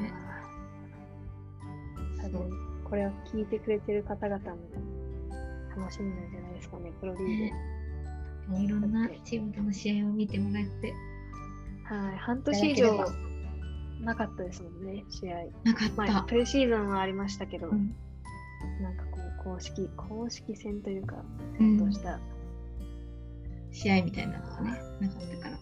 [2.22, 2.50] 多分
[2.86, 4.58] これを聞いてくれてる方々も
[5.76, 7.24] 楽しみなんじゃないですかね、プロリー
[8.50, 8.58] グ。
[8.60, 10.94] ね、いろんなチームとの試合を見てもらって。
[11.90, 13.06] はい、半年以上
[14.02, 15.46] なかったですもんね、試合。
[15.64, 15.96] なかった。
[15.96, 17.96] まあ、プレシーズンはありましたけど、うん、
[18.82, 21.24] なんかこう、公式、公式戦というか、
[21.58, 22.22] ちゃんとした、うん、
[23.72, 25.56] 試合みたいなのがね、なかったから。
[25.56, 25.60] い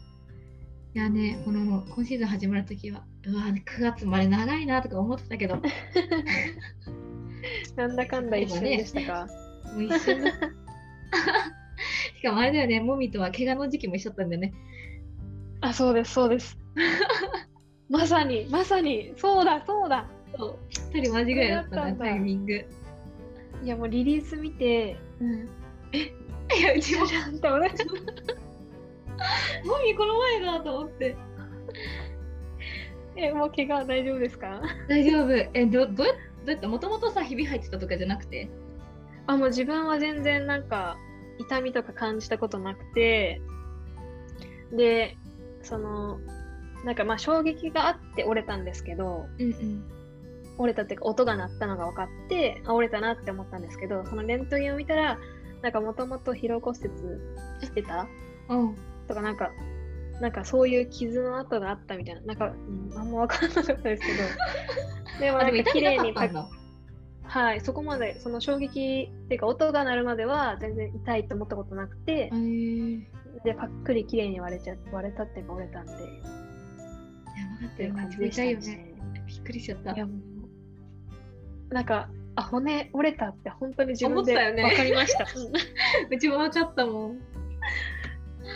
[0.94, 5.62] やね、この今シーズン始まるときは、うわ、9月まで長いなとか思ってたけど。
[7.78, 9.28] なんだかんだ一緒でしたか。
[9.74, 9.98] もう一緒
[12.18, 14.54] しかもあれだよね、もみとは怪我の時期も一緒だったんだよね。
[15.62, 16.58] あ、そうです、そうです。
[17.90, 20.06] まさに、まさに、そうだ、そうだ。
[20.38, 20.60] そう、
[20.94, 22.66] 2人同じぐらいだったタイミング。
[23.64, 25.50] いや、もうリリース見て、うん、
[25.94, 26.12] え？
[26.60, 27.70] いや、うちもじゃんって思って。
[29.66, 31.16] もみこの前だと思って。
[33.16, 34.62] え、もう怪我大丈夫ですか？
[34.90, 35.32] 大丈夫。
[35.54, 36.08] え、どどう
[36.48, 38.50] やってもともとさ、ひび入ってたとかじゃなくて？
[39.28, 40.98] あ、もう自分は全然なんか
[41.40, 43.42] 痛みとか感じたことなくて、
[44.74, 45.18] で、
[45.66, 46.20] その、
[46.86, 49.84] なんかまあ衝撃があって折れたんですけど、うんうん、
[50.58, 55.18] 折れたっていうか音が鳴ったのが分かってあ折れたなって思ったんですけどそのレントゲンを見たら
[55.62, 56.90] なんかもともと疲労骨折
[57.62, 58.08] してた、
[58.50, 58.76] うん、
[59.08, 59.52] とかなんか
[60.22, 62.22] なんかそういう傷の跡があったみたいな。
[62.22, 64.20] なんか、うん、あんま分からなかったですけど。
[65.20, 66.14] でもなんか綺麗に
[67.24, 72.32] はいそこまでその衝撃っていうか音が鳴るまでは全然痛いと思ったことなくて
[73.46, 75.92] でパックリ綺麗に割れちゃ割れたっていうか折れたんで。
[75.94, 75.98] や
[77.62, 78.52] ばかったよ感じでしたね。
[78.52, 78.96] よね
[79.28, 79.94] びっくりしちゃった。
[79.94, 80.14] いやも
[81.72, 81.74] う。
[81.74, 85.26] なんかあ骨折れたって本当に自分で分かりました、
[86.12, 87.20] うちも分かったもん。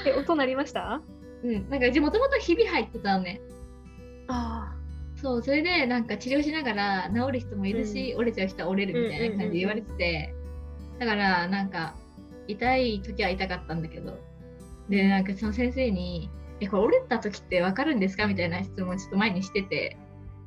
[0.05, 1.01] え音鳴りました？
[1.43, 1.69] うん。
[1.69, 3.39] なんかうちもともとひび入ってたのね。
[4.27, 4.79] ああ
[5.19, 10.33] そうそれでなんか治療しながら治る人もいるし、うん、折れちゃう人は折れるみたいな感じで言われてて、
[10.99, 11.95] だからなんか
[12.47, 14.17] 痛い時は痛かったんだけど
[14.89, 16.29] でなんかその先生に
[16.59, 19.97] 「えこれ折れた時って分かるんですか?」みたいな質問をちょっと前にしてて。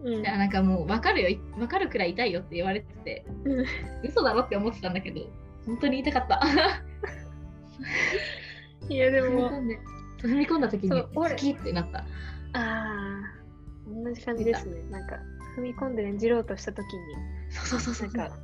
[0.04, 3.64] うん、なんかもう分かるよ分かるくらい痛いよって言われてて、うん、
[4.02, 4.40] 嘘だろ？
[4.40, 5.20] って思ってたんだけど
[5.64, 6.40] 本当に痛かった。
[8.88, 9.48] いやでも。
[10.18, 11.98] 踏み込んだ時に好きってなった。
[11.98, 12.04] あ
[12.54, 13.20] あ
[13.86, 14.82] 同じ感じですね。
[14.90, 15.20] なんか
[15.56, 16.92] 踏み込んでねじろうとした時に
[17.50, 18.36] そうそうそうなんか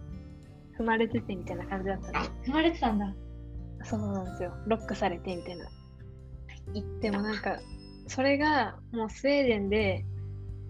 [0.79, 3.13] 踏まれててみたいな感じだったね踏まれてたんだ。
[3.83, 4.53] そうなんですよ。
[4.67, 5.67] ロックされてみたいな
[6.75, 7.59] 言ってもなんか
[8.07, 10.05] それがもうスウェーデンで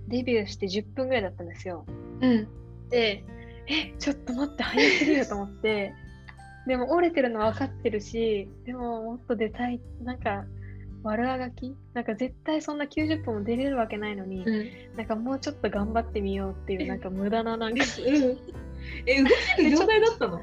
[0.09, 1.85] デビューして10分ぐらいだったんですよ。
[2.21, 2.49] うん、
[2.91, 3.25] で
[3.67, 5.93] えちょっと待って早すぎると思って。
[6.67, 10.45] でも折れてるの分かってるしでももっと出たいなんか
[11.03, 11.75] 悪あがき？
[11.95, 17.85] なんか絶対そんな90分も出れるわけないのに、うん、なんかもうちょっと頑張ってみようっていうなんか無駄ななんか。
[19.07, 20.43] え動ける状態だったの？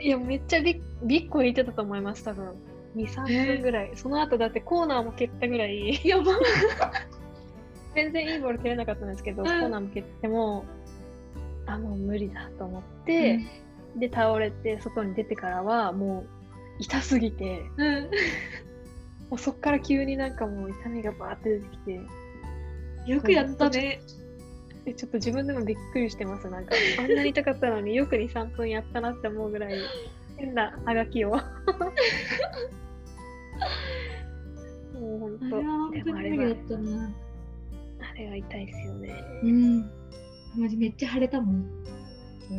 [0.00, 2.54] いやめっちゃびびっこいてたと思います多分
[2.96, 6.00] 23分ぐらい、その後だってコーナーも蹴ったぐらい。
[6.06, 6.32] やば。
[7.94, 10.64] 全然いいボール蹴れなかったんですけど、うん、コーナーも蹴っても
[11.66, 13.40] あもう無理だと思って、
[13.94, 16.26] うん、で倒れて外に出てからはもう
[16.78, 18.08] 痛すぎて、うん、も
[19.32, 22.00] うそっから急になんかもう痛みがバーって出てきて
[23.06, 24.00] よくやったね。
[24.84, 26.48] えちょっと自分でもびっくりしてます。
[26.48, 29.74] なんかあんなに痛かったのによく23分やったなって思うぐらい
[30.36, 31.40] 変なあがきを
[34.98, 35.56] もう本当
[36.04, 36.44] でもあれは
[38.10, 39.14] あれは痛いですよね。
[39.42, 39.90] うん。
[40.56, 41.64] マジめっちゃ腫れたもん。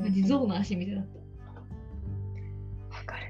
[0.02, 1.20] マジ象の足みたいだった。
[2.98, 3.26] わかる。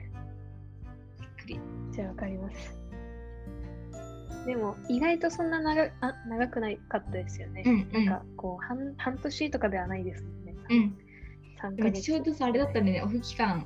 [1.20, 1.60] びっくり。
[1.92, 2.80] じゃあわかります。
[4.46, 7.64] でも意外とそんな長あ長くないかったですよね。
[7.66, 10.56] うんうん、なんかこう半半年とかではないですもんね。
[10.70, 10.98] うん。
[11.62, 12.02] 3ヶ月。
[12.02, 13.02] ちょうどさあれだったんでね。
[13.02, 13.66] オフ期間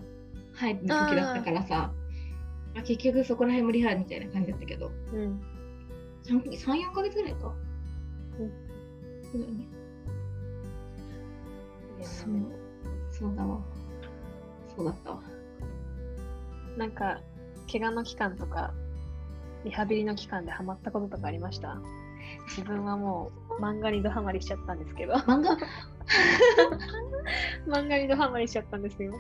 [0.54, 1.92] 入る時だったからさ
[2.78, 5.42] あ結局そこら辺もリハみたいな感じだったけど、うん、
[6.26, 7.54] 34ヶ月ぐらいか。
[8.40, 8.52] うん。
[9.32, 9.68] そうだね。
[12.02, 12.34] そう
[13.12, 13.60] そうだわ。
[14.76, 15.22] そうだったわ。
[16.78, 17.20] なんか
[17.72, 18.74] 怪我の期間とか
[19.66, 21.82] リハビリの期間でハマったこととかありました？
[22.48, 25.14] 自分はもう漫画にドハマりしちゃったんですけど。
[25.14, 25.58] 漫画？
[27.68, 29.14] 漫画にドハマりしちゃったんですよ。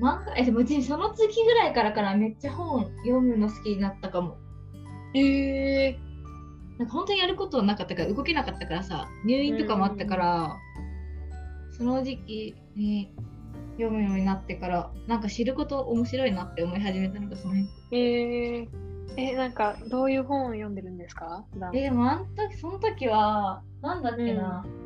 [0.00, 4.36] 漫画えでもその次ぐらいからからめっちゃ本読むの好きになったかも。
[5.14, 10.56] ええー、なんか本当にやることなかったから動けなかったからさ入院とかもあったから、
[11.70, 13.14] その時期に
[13.72, 17.70] 読むようになってからなんか知ること面白いなって思い始めたのがその辺。
[17.92, 18.68] えー、
[19.16, 21.44] えなんかどういう本を読んでるんですか？
[21.72, 24.85] えでもあの時その時はなんだっけな、うん、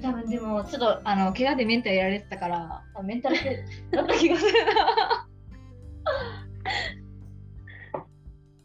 [0.00, 5.28] 多分でもちょっとあの怪我でメンタルやられてたからメンタル系だった気がするな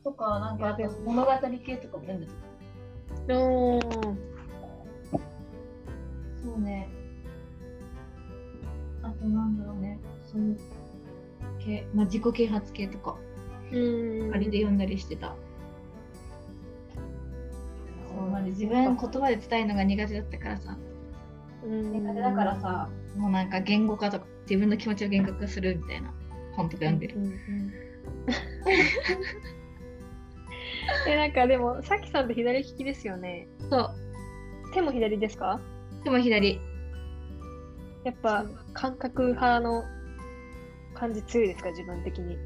[0.03, 1.31] とかなんか物語
[1.65, 3.79] 系とかも読んでたお
[6.43, 6.89] そうね。
[9.01, 9.97] あとなんだろうね。
[10.25, 10.41] そう。
[10.41, 10.57] いう
[11.59, 13.15] 系、まあ、自己啓発系とか。
[13.71, 15.36] ありで読んだりしてた。
[18.09, 18.29] そう。
[18.29, 20.77] まで自分言葉で伝えるのが苦手だったからさ。
[21.66, 26.14] 苦手だからさ、もうなんか言語化とか自分の気持ちを言語化するみたいな
[26.55, 27.16] 本とか読んでる。
[27.18, 27.74] うんうん
[31.07, 33.47] えなんかでもさきさんって左利きですよね。
[33.70, 33.89] そう。
[34.74, 35.59] 手も左ですか？
[36.03, 36.59] 手も左。
[38.03, 39.84] やっぱ感覚派の
[40.93, 41.70] 感じ強いですか？
[41.70, 42.38] 自分的に。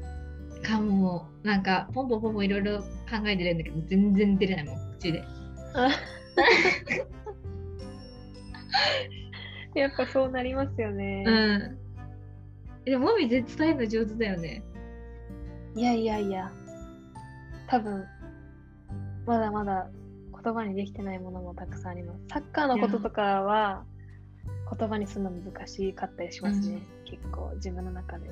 [0.62, 2.84] かもなんかポンポンポンポンいろいろ考
[3.26, 5.22] えてるんだけど全然出れないもん口で。
[9.74, 11.24] やっぱそうなりますよね。
[11.26, 11.78] うん。
[12.84, 14.62] でももみ伝えるの上手だよね。
[15.74, 16.50] いやいやいや。
[17.68, 18.04] 多分
[19.26, 19.90] まだまだ
[20.42, 22.20] 言葉にできてないものもたくさんあります。
[22.28, 23.84] サッカーのこととかは
[24.78, 26.76] 言葉にするの難しかったりしますね。
[26.76, 28.30] うん、結構自分の中で。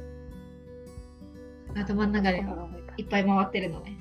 [1.74, 2.42] 頭の中で
[2.97, 3.99] いっぱい回ってるのね。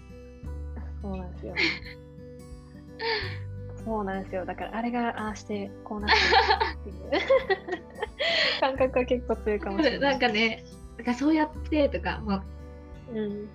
[1.02, 1.54] そうなんですよ。
[3.86, 4.46] そうなんですよ。
[4.46, 7.22] だからあれがああしてこうなってっていう
[8.60, 10.00] 感覚は結構強いかもしれない。
[10.12, 10.64] なんかね、
[10.98, 12.44] なんかそうやってとか、まあ、
[13.14, 13.48] うん、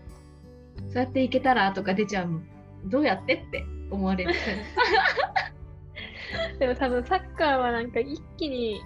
[0.90, 2.40] そうやっていけたらとか出ちゃう
[2.84, 4.34] どうやってって思われる。
[6.58, 8.80] でも多分サッカーはなんか一気に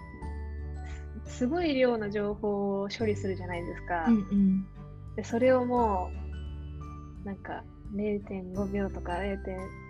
[1.25, 4.07] すごい量の情報を処理するじゃないですか。
[4.09, 4.67] うんうん
[5.17, 6.11] でそれをも
[7.23, 7.63] うなんか
[7.95, 9.13] 0.5秒とか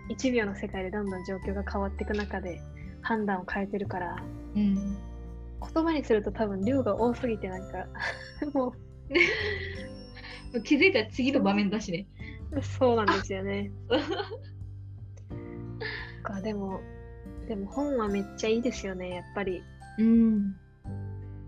[0.09, 2.61] 0.1秒の世界でどんどん状況が変わっていく中で
[3.01, 4.15] 判断を変えてるから、
[4.55, 7.87] うん、言葉にすると多分量が多すぎてなんか
[8.53, 8.73] もう。
[10.63, 12.07] 気づいたら次の場面だしね。
[12.61, 13.71] そうなんですよね。
[16.23, 16.79] かでも
[17.47, 19.61] でも本はめっちゃいいですよねやっぱり。
[19.99, 20.55] うん。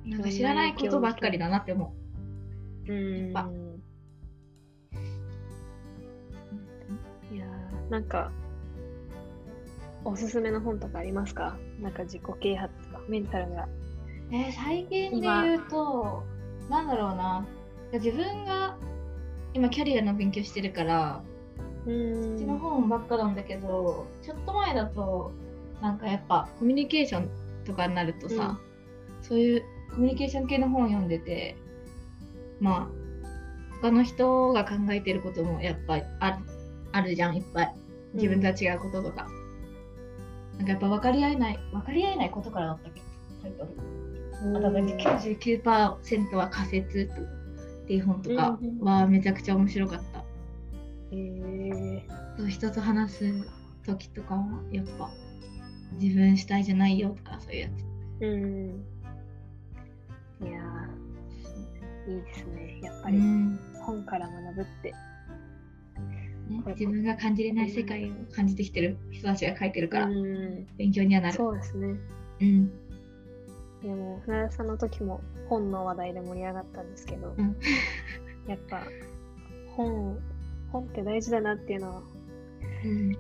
[0.06, 1.96] なんか知らないことばっかりだなって思
[2.88, 2.92] う。
[2.92, 3.34] うん。
[7.90, 8.32] なんか、
[10.10, 11.58] おすすめの本とかありますか？
[11.82, 13.68] なんか自己啓発とか、メンタルが。
[14.32, 16.24] えー、最近で言うと、
[16.70, 17.46] なんだろうな。
[17.94, 18.78] 自分が
[19.54, 21.22] 今キャリアの勉強してるから、
[21.86, 25.32] そっちの本ばっかなんだけど、ちょっと前だと、
[25.82, 27.30] なんかやっぱコミュニケーション
[27.66, 28.60] とかになるとさ、
[29.18, 31.56] うん、そういうコミュニケーション系の本を読んでて、
[32.60, 32.96] まあ、
[33.82, 36.40] 他の人が考えてることもやっぱあ
[36.94, 37.76] あるじゃんいっぱい。
[38.14, 39.47] 自分とは違うこととか、うん、
[40.58, 43.02] なんかやっぱ分かり合えない分かり合えないことからだったっけ？
[43.44, 43.70] タイトル
[44.58, 47.10] あと99%は仮説
[47.84, 50.20] っていう本とかはめちゃくちゃ面白かった。
[50.20, 50.24] へ
[51.12, 53.34] えー、人と話す
[53.86, 55.10] 時とかはやっぱ
[56.00, 57.72] 自分主体じゃないよとかそういうやつ。
[58.22, 58.84] うん。
[60.42, 60.60] いや
[62.08, 62.80] いいですね。
[62.84, 63.20] やっぱり
[63.82, 64.94] 本から学ぶって
[66.50, 70.08] ね、自分が感じれない世界を感じてきてる人たちが書いてるから、
[70.78, 71.34] 勉強にはなる。
[71.34, 71.96] そうですね。
[72.42, 72.70] うん。
[73.82, 77.56] でも、船田さんの時も本の話題で盛り上がったんですけど、うん、
[78.48, 78.82] やっぱ
[79.76, 80.20] 本、
[80.72, 82.02] 本って大事だなっていうのは、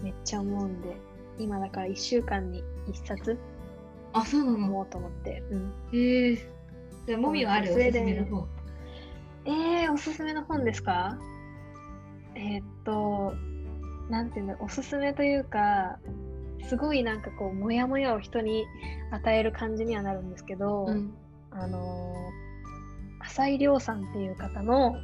[0.01, 0.95] めっちゃ思うんで、
[1.38, 3.38] 今だから1週間に1冊
[4.13, 4.57] あ、そうなの？
[4.57, 5.43] 思うと思って。
[5.51, 7.17] うん、ええー。
[7.17, 7.71] もみはある？
[7.71, 8.47] おすすめの本。
[9.45, 11.17] えー、おすすめの本ですか？
[12.38, 13.33] えー、っと、
[14.09, 15.97] なんていうんだろう、おすすめというか、
[16.69, 18.65] すごいなんかこう、もやもやを人に
[19.11, 21.13] 与える感じにはなるんですけど、うん、
[21.51, 22.13] あの、
[23.21, 24.95] 浅井亮さんっていう方の、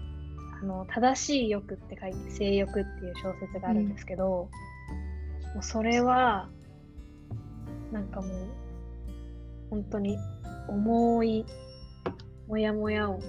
[0.61, 4.49] あの正しい欲って書いて、性欲っていう小説があるんですけど、
[5.47, 6.49] うん、もうそれは、
[7.91, 8.29] なんかもう、
[9.71, 10.17] 本当に
[10.69, 11.45] 重い
[12.47, 13.19] もやもやを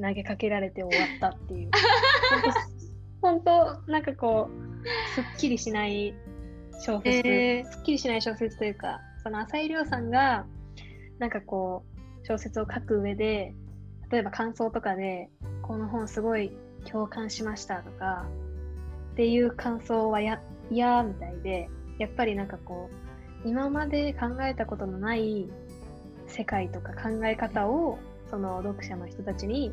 [0.00, 1.70] 投げかけられて終わったっていう
[3.28, 6.14] 本当なんかこうすっきりしない
[6.80, 10.46] 小説、えー、すっきりしない小説というかその浅井亮さんが
[11.18, 11.84] なんかこ
[12.22, 13.54] う小説を書く上で
[14.10, 15.28] 例えば感想とかで
[15.60, 16.52] この本すごい
[16.90, 18.24] 共感しましたとか
[19.12, 21.68] っていう感想はや嫌みたいで
[21.98, 22.88] やっぱりなんかこ
[23.44, 25.50] う今まで考えたことのない
[26.28, 27.98] 世界とか考え方を
[28.30, 29.70] その読者の人たちに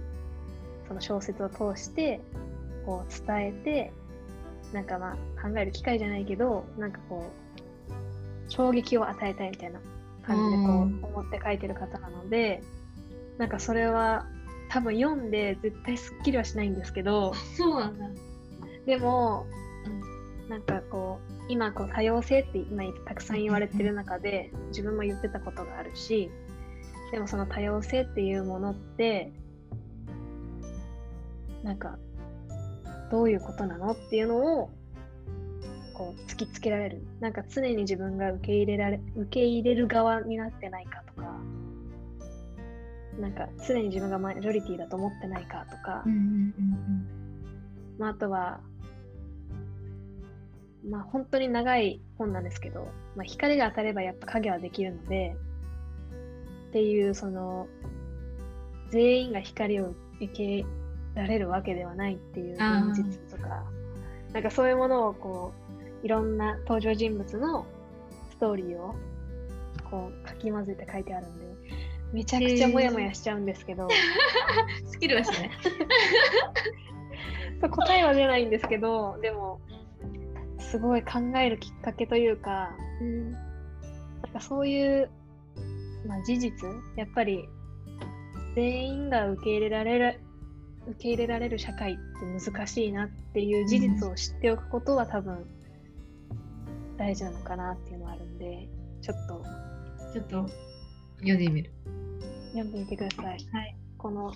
[0.90, 2.20] その小説を通して
[2.86, 3.94] こう伝えて
[4.74, 7.32] なんかまあ考える機会じゃないけどなんかこ
[7.90, 9.80] う衝撃を与えたいみたいな
[10.26, 12.64] 感じでこう思って書いてる方なので、
[13.38, 14.26] なんかそれは
[14.70, 18.06] 多分読んで絶対すっきりはしないんですけどそうなんだ。
[18.86, 19.46] でも、
[20.44, 26.30] うん、なんかこう今こう多様性って今たくさん言われてる中で自分も言ってたことがあるし
[27.12, 29.32] でもその多様性っていうものって
[31.64, 31.98] なんか
[33.12, 33.92] どういうことなの？
[33.92, 34.70] っていうのを
[35.94, 37.02] こう突きつけられる。
[37.20, 41.40] なんか常に自分が受け入れられ受け入れる側になってないかとか。
[43.20, 46.04] なんか常に自分がマジョリティだと思ってないかとか、
[47.98, 48.60] まあ、あとは
[50.90, 55.38] まあ本当に長い本なんですけど、まあ、光が当たればやっぱ影はできるので
[56.72, 57.68] っていうその
[58.90, 60.66] 全員が光を受け
[61.16, 63.64] られるわけではないっていう現実とか。
[64.34, 65.54] なんかそういうものをこ
[66.04, 67.66] ういろんな登場人物の
[68.32, 68.94] ストーリーを
[69.90, 71.46] こうかき混ぜて書いてあるんで
[72.12, 73.88] めちゃくちゃモヤモヤしちゃうんですけど、
[74.86, 75.52] スキルはしない。
[77.62, 79.62] そう答えは出ないんですけどでも
[80.60, 83.42] すごい考えるきっかけというか、うん、なん
[84.34, 85.10] かそういう、
[86.06, 87.48] まあ、事実やっぱり
[88.56, 90.20] 全員が受け入れられる
[90.88, 95.46] 受け入れられる社会って難しいなっていう事実を知っておくことは多分
[96.98, 98.68] 大事なのかなっていうのはあるんで
[99.02, 99.44] ちょっと。
[100.14, 100.50] ちょっと
[101.18, 101.72] 読んでみる。
[102.54, 104.34] 読んでみてください、はい、この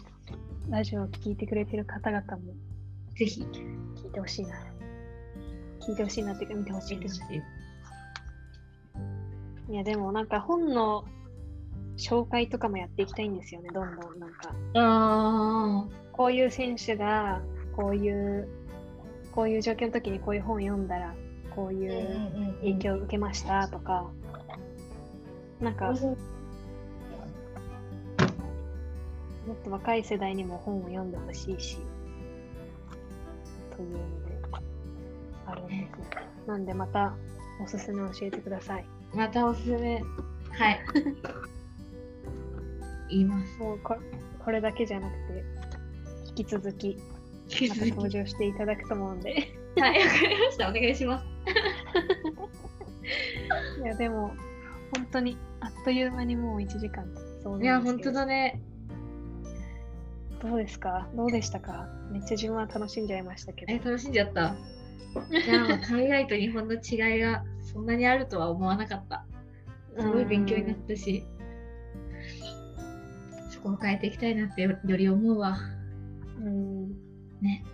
[0.70, 2.54] ラジオを聴いてくれてる方々も
[3.16, 3.42] ぜひ。
[3.42, 4.56] 聞いてほしいな。
[5.80, 7.22] 聞いてほしいなっていうか見てほしいです。
[9.70, 11.06] いやでもなんか本の
[12.00, 14.56] 紹介とかもやっていきたいんですよね、どんどんなんか。
[14.76, 17.42] あこういう選手が
[17.76, 18.48] こういう
[19.32, 21.14] こういう状況の時にこういう本を読んだら
[21.56, 24.10] こういう影響を受けましたとか、
[25.60, 25.94] なんか、も
[29.54, 31.78] っと若い世代にも本を読んでほしいし、
[33.76, 34.40] というので、
[35.48, 36.28] あるんですね。
[36.48, 37.14] なんでまた
[37.64, 38.86] おすすめ教えてください。
[39.14, 40.02] またおすすめ。
[40.52, 40.80] はい。
[43.10, 43.58] 言います。
[43.60, 43.98] もうこ
[44.44, 45.44] これだけじゃなくて、
[46.30, 46.98] 引き続き、
[47.70, 49.34] また登場していただくと思うんで。
[49.78, 50.70] はい、わかりました。
[50.70, 51.26] お願いします。
[53.84, 54.34] いや、でも、
[54.96, 57.06] 本当にあっという間にもう1時間
[57.44, 58.62] そういや、本当だね。
[60.42, 61.08] どうですか？
[61.16, 61.88] どうでしたか？
[62.12, 63.74] めっちゃ自分は楽しんじゃいましたけど。
[63.74, 64.56] え、楽しんじゃった。
[65.32, 69.26] いや、 海外と日本の違いがそんなにあるとは思わなかった。
[70.00, 71.26] すごい勉強になったし、
[73.60, 75.58] そこを変えていきたいなってより思うわ。
[76.38, 76.90] うん。
[77.42, 77.66] ね。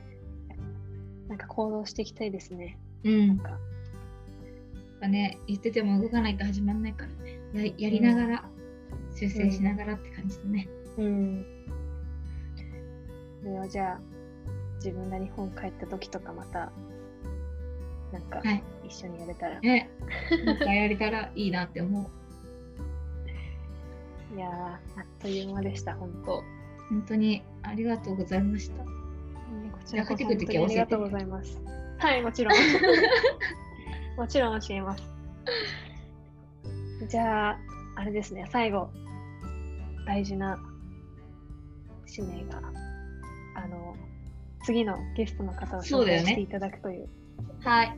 [1.28, 2.80] なんか行動していきたいですね。
[3.04, 3.28] うん。
[3.28, 3.60] なんか
[5.08, 7.40] ね、言ってても動かないと始まんないからね。
[7.54, 8.50] ややりながら、
[9.12, 10.68] うん、修正しながらって感じでね。
[10.98, 11.46] うん。
[13.44, 14.00] ではじゃあ、
[14.78, 16.72] 自分が日本帰った時とかまた
[18.12, 18.42] なんか
[18.84, 19.90] 一緒にやれたら、ね
[20.46, 22.25] なんかやれたらいいなって思う
[24.34, 24.50] いや
[24.98, 26.44] あっという間でした本当。
[26.90, 28.90] 本当にありがとうございました、ね、
[29.72, 31.62] こちらこそ本当にありがとうございます。
[31.98, 32.56] はいもちろん。
[34.18, 35.04] もちろん教えます。
[37.08, 37.60] じゃあ
[37.96, 38.90] あれですね最後
[40.06, 40.60] 大事な
[42.06, 42.62] 使命が
[43.56, 43.96] あの
[44.64, 47.10] 次のゲストの方を紹介していただくという。
[47.62, 47.98] はい。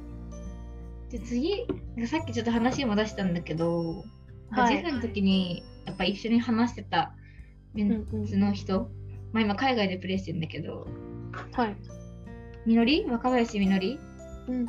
[1.10, 1.66] で次
[2.06, 4.04] さっきちょっと話も出したんだけど、
[4.50, 7.14] はい、ジェフの時にやっぱ一緒に話してた
[7.74, 8.92] メンツの人、うんうん、
[9.32, 10.86] まあ今海外でプレイしてるんだけど、
[11.54, 11.76] はい。
[12.66, 13.06] みのり？
[13.06, 13.98] 若林みのり？
[14.48, 14.68] うんうん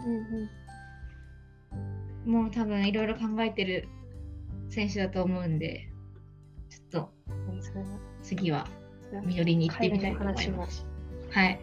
[2.26, 2.32] うん。
[2.32, 3.88] もう多分いろいろ考えてる
[4.68, 5.88] 選手だと思うんで、
[6.70, 7.12] ちょっと
[8.22, 8.68] 次は
[9.24, 10.86] みのりに行ってみたいと思います。
[11.30, 11.60] はい、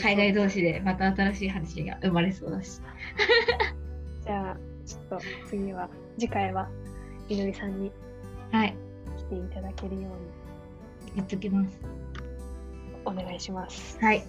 [0.00, 2.80] 海外同士でまた新しい話が生まれそうだし。
[4.24, 5.88] じゃあ、ちょっと次は、
[6.18, 6.68] 次回は、
[7.28, 7.90] いのりさんに
[9.18, 10.10] 来ていただけるように、
[11.16, 11.80] 言っときます。
[13.04, 13.98] お願いします。
[14.00, 14.24] はい。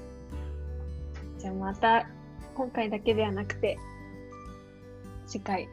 [1.38, 2.10] じゃあまた、
[2.56, 3.78] 今回だけではなくて、
[5.28, 5.70] 次回、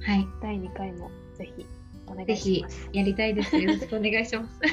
[0.00, 1.64] はい、第2回もぜひ
[2.06, 2.84] お願いします。
[2.84, 3.56] ぜひやりたいです。
[3.56, 4.60] よろしくお願いします。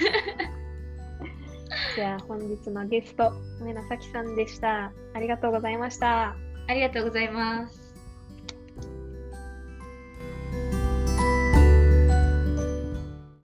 [1.95, 3.31] じゃあ本日のゲスト、
[3.61, 4.91] 梅田咲さんでした。
[5.13, 6.35] ありがとうございました。
[6.67, 7.82] ありがとうございます。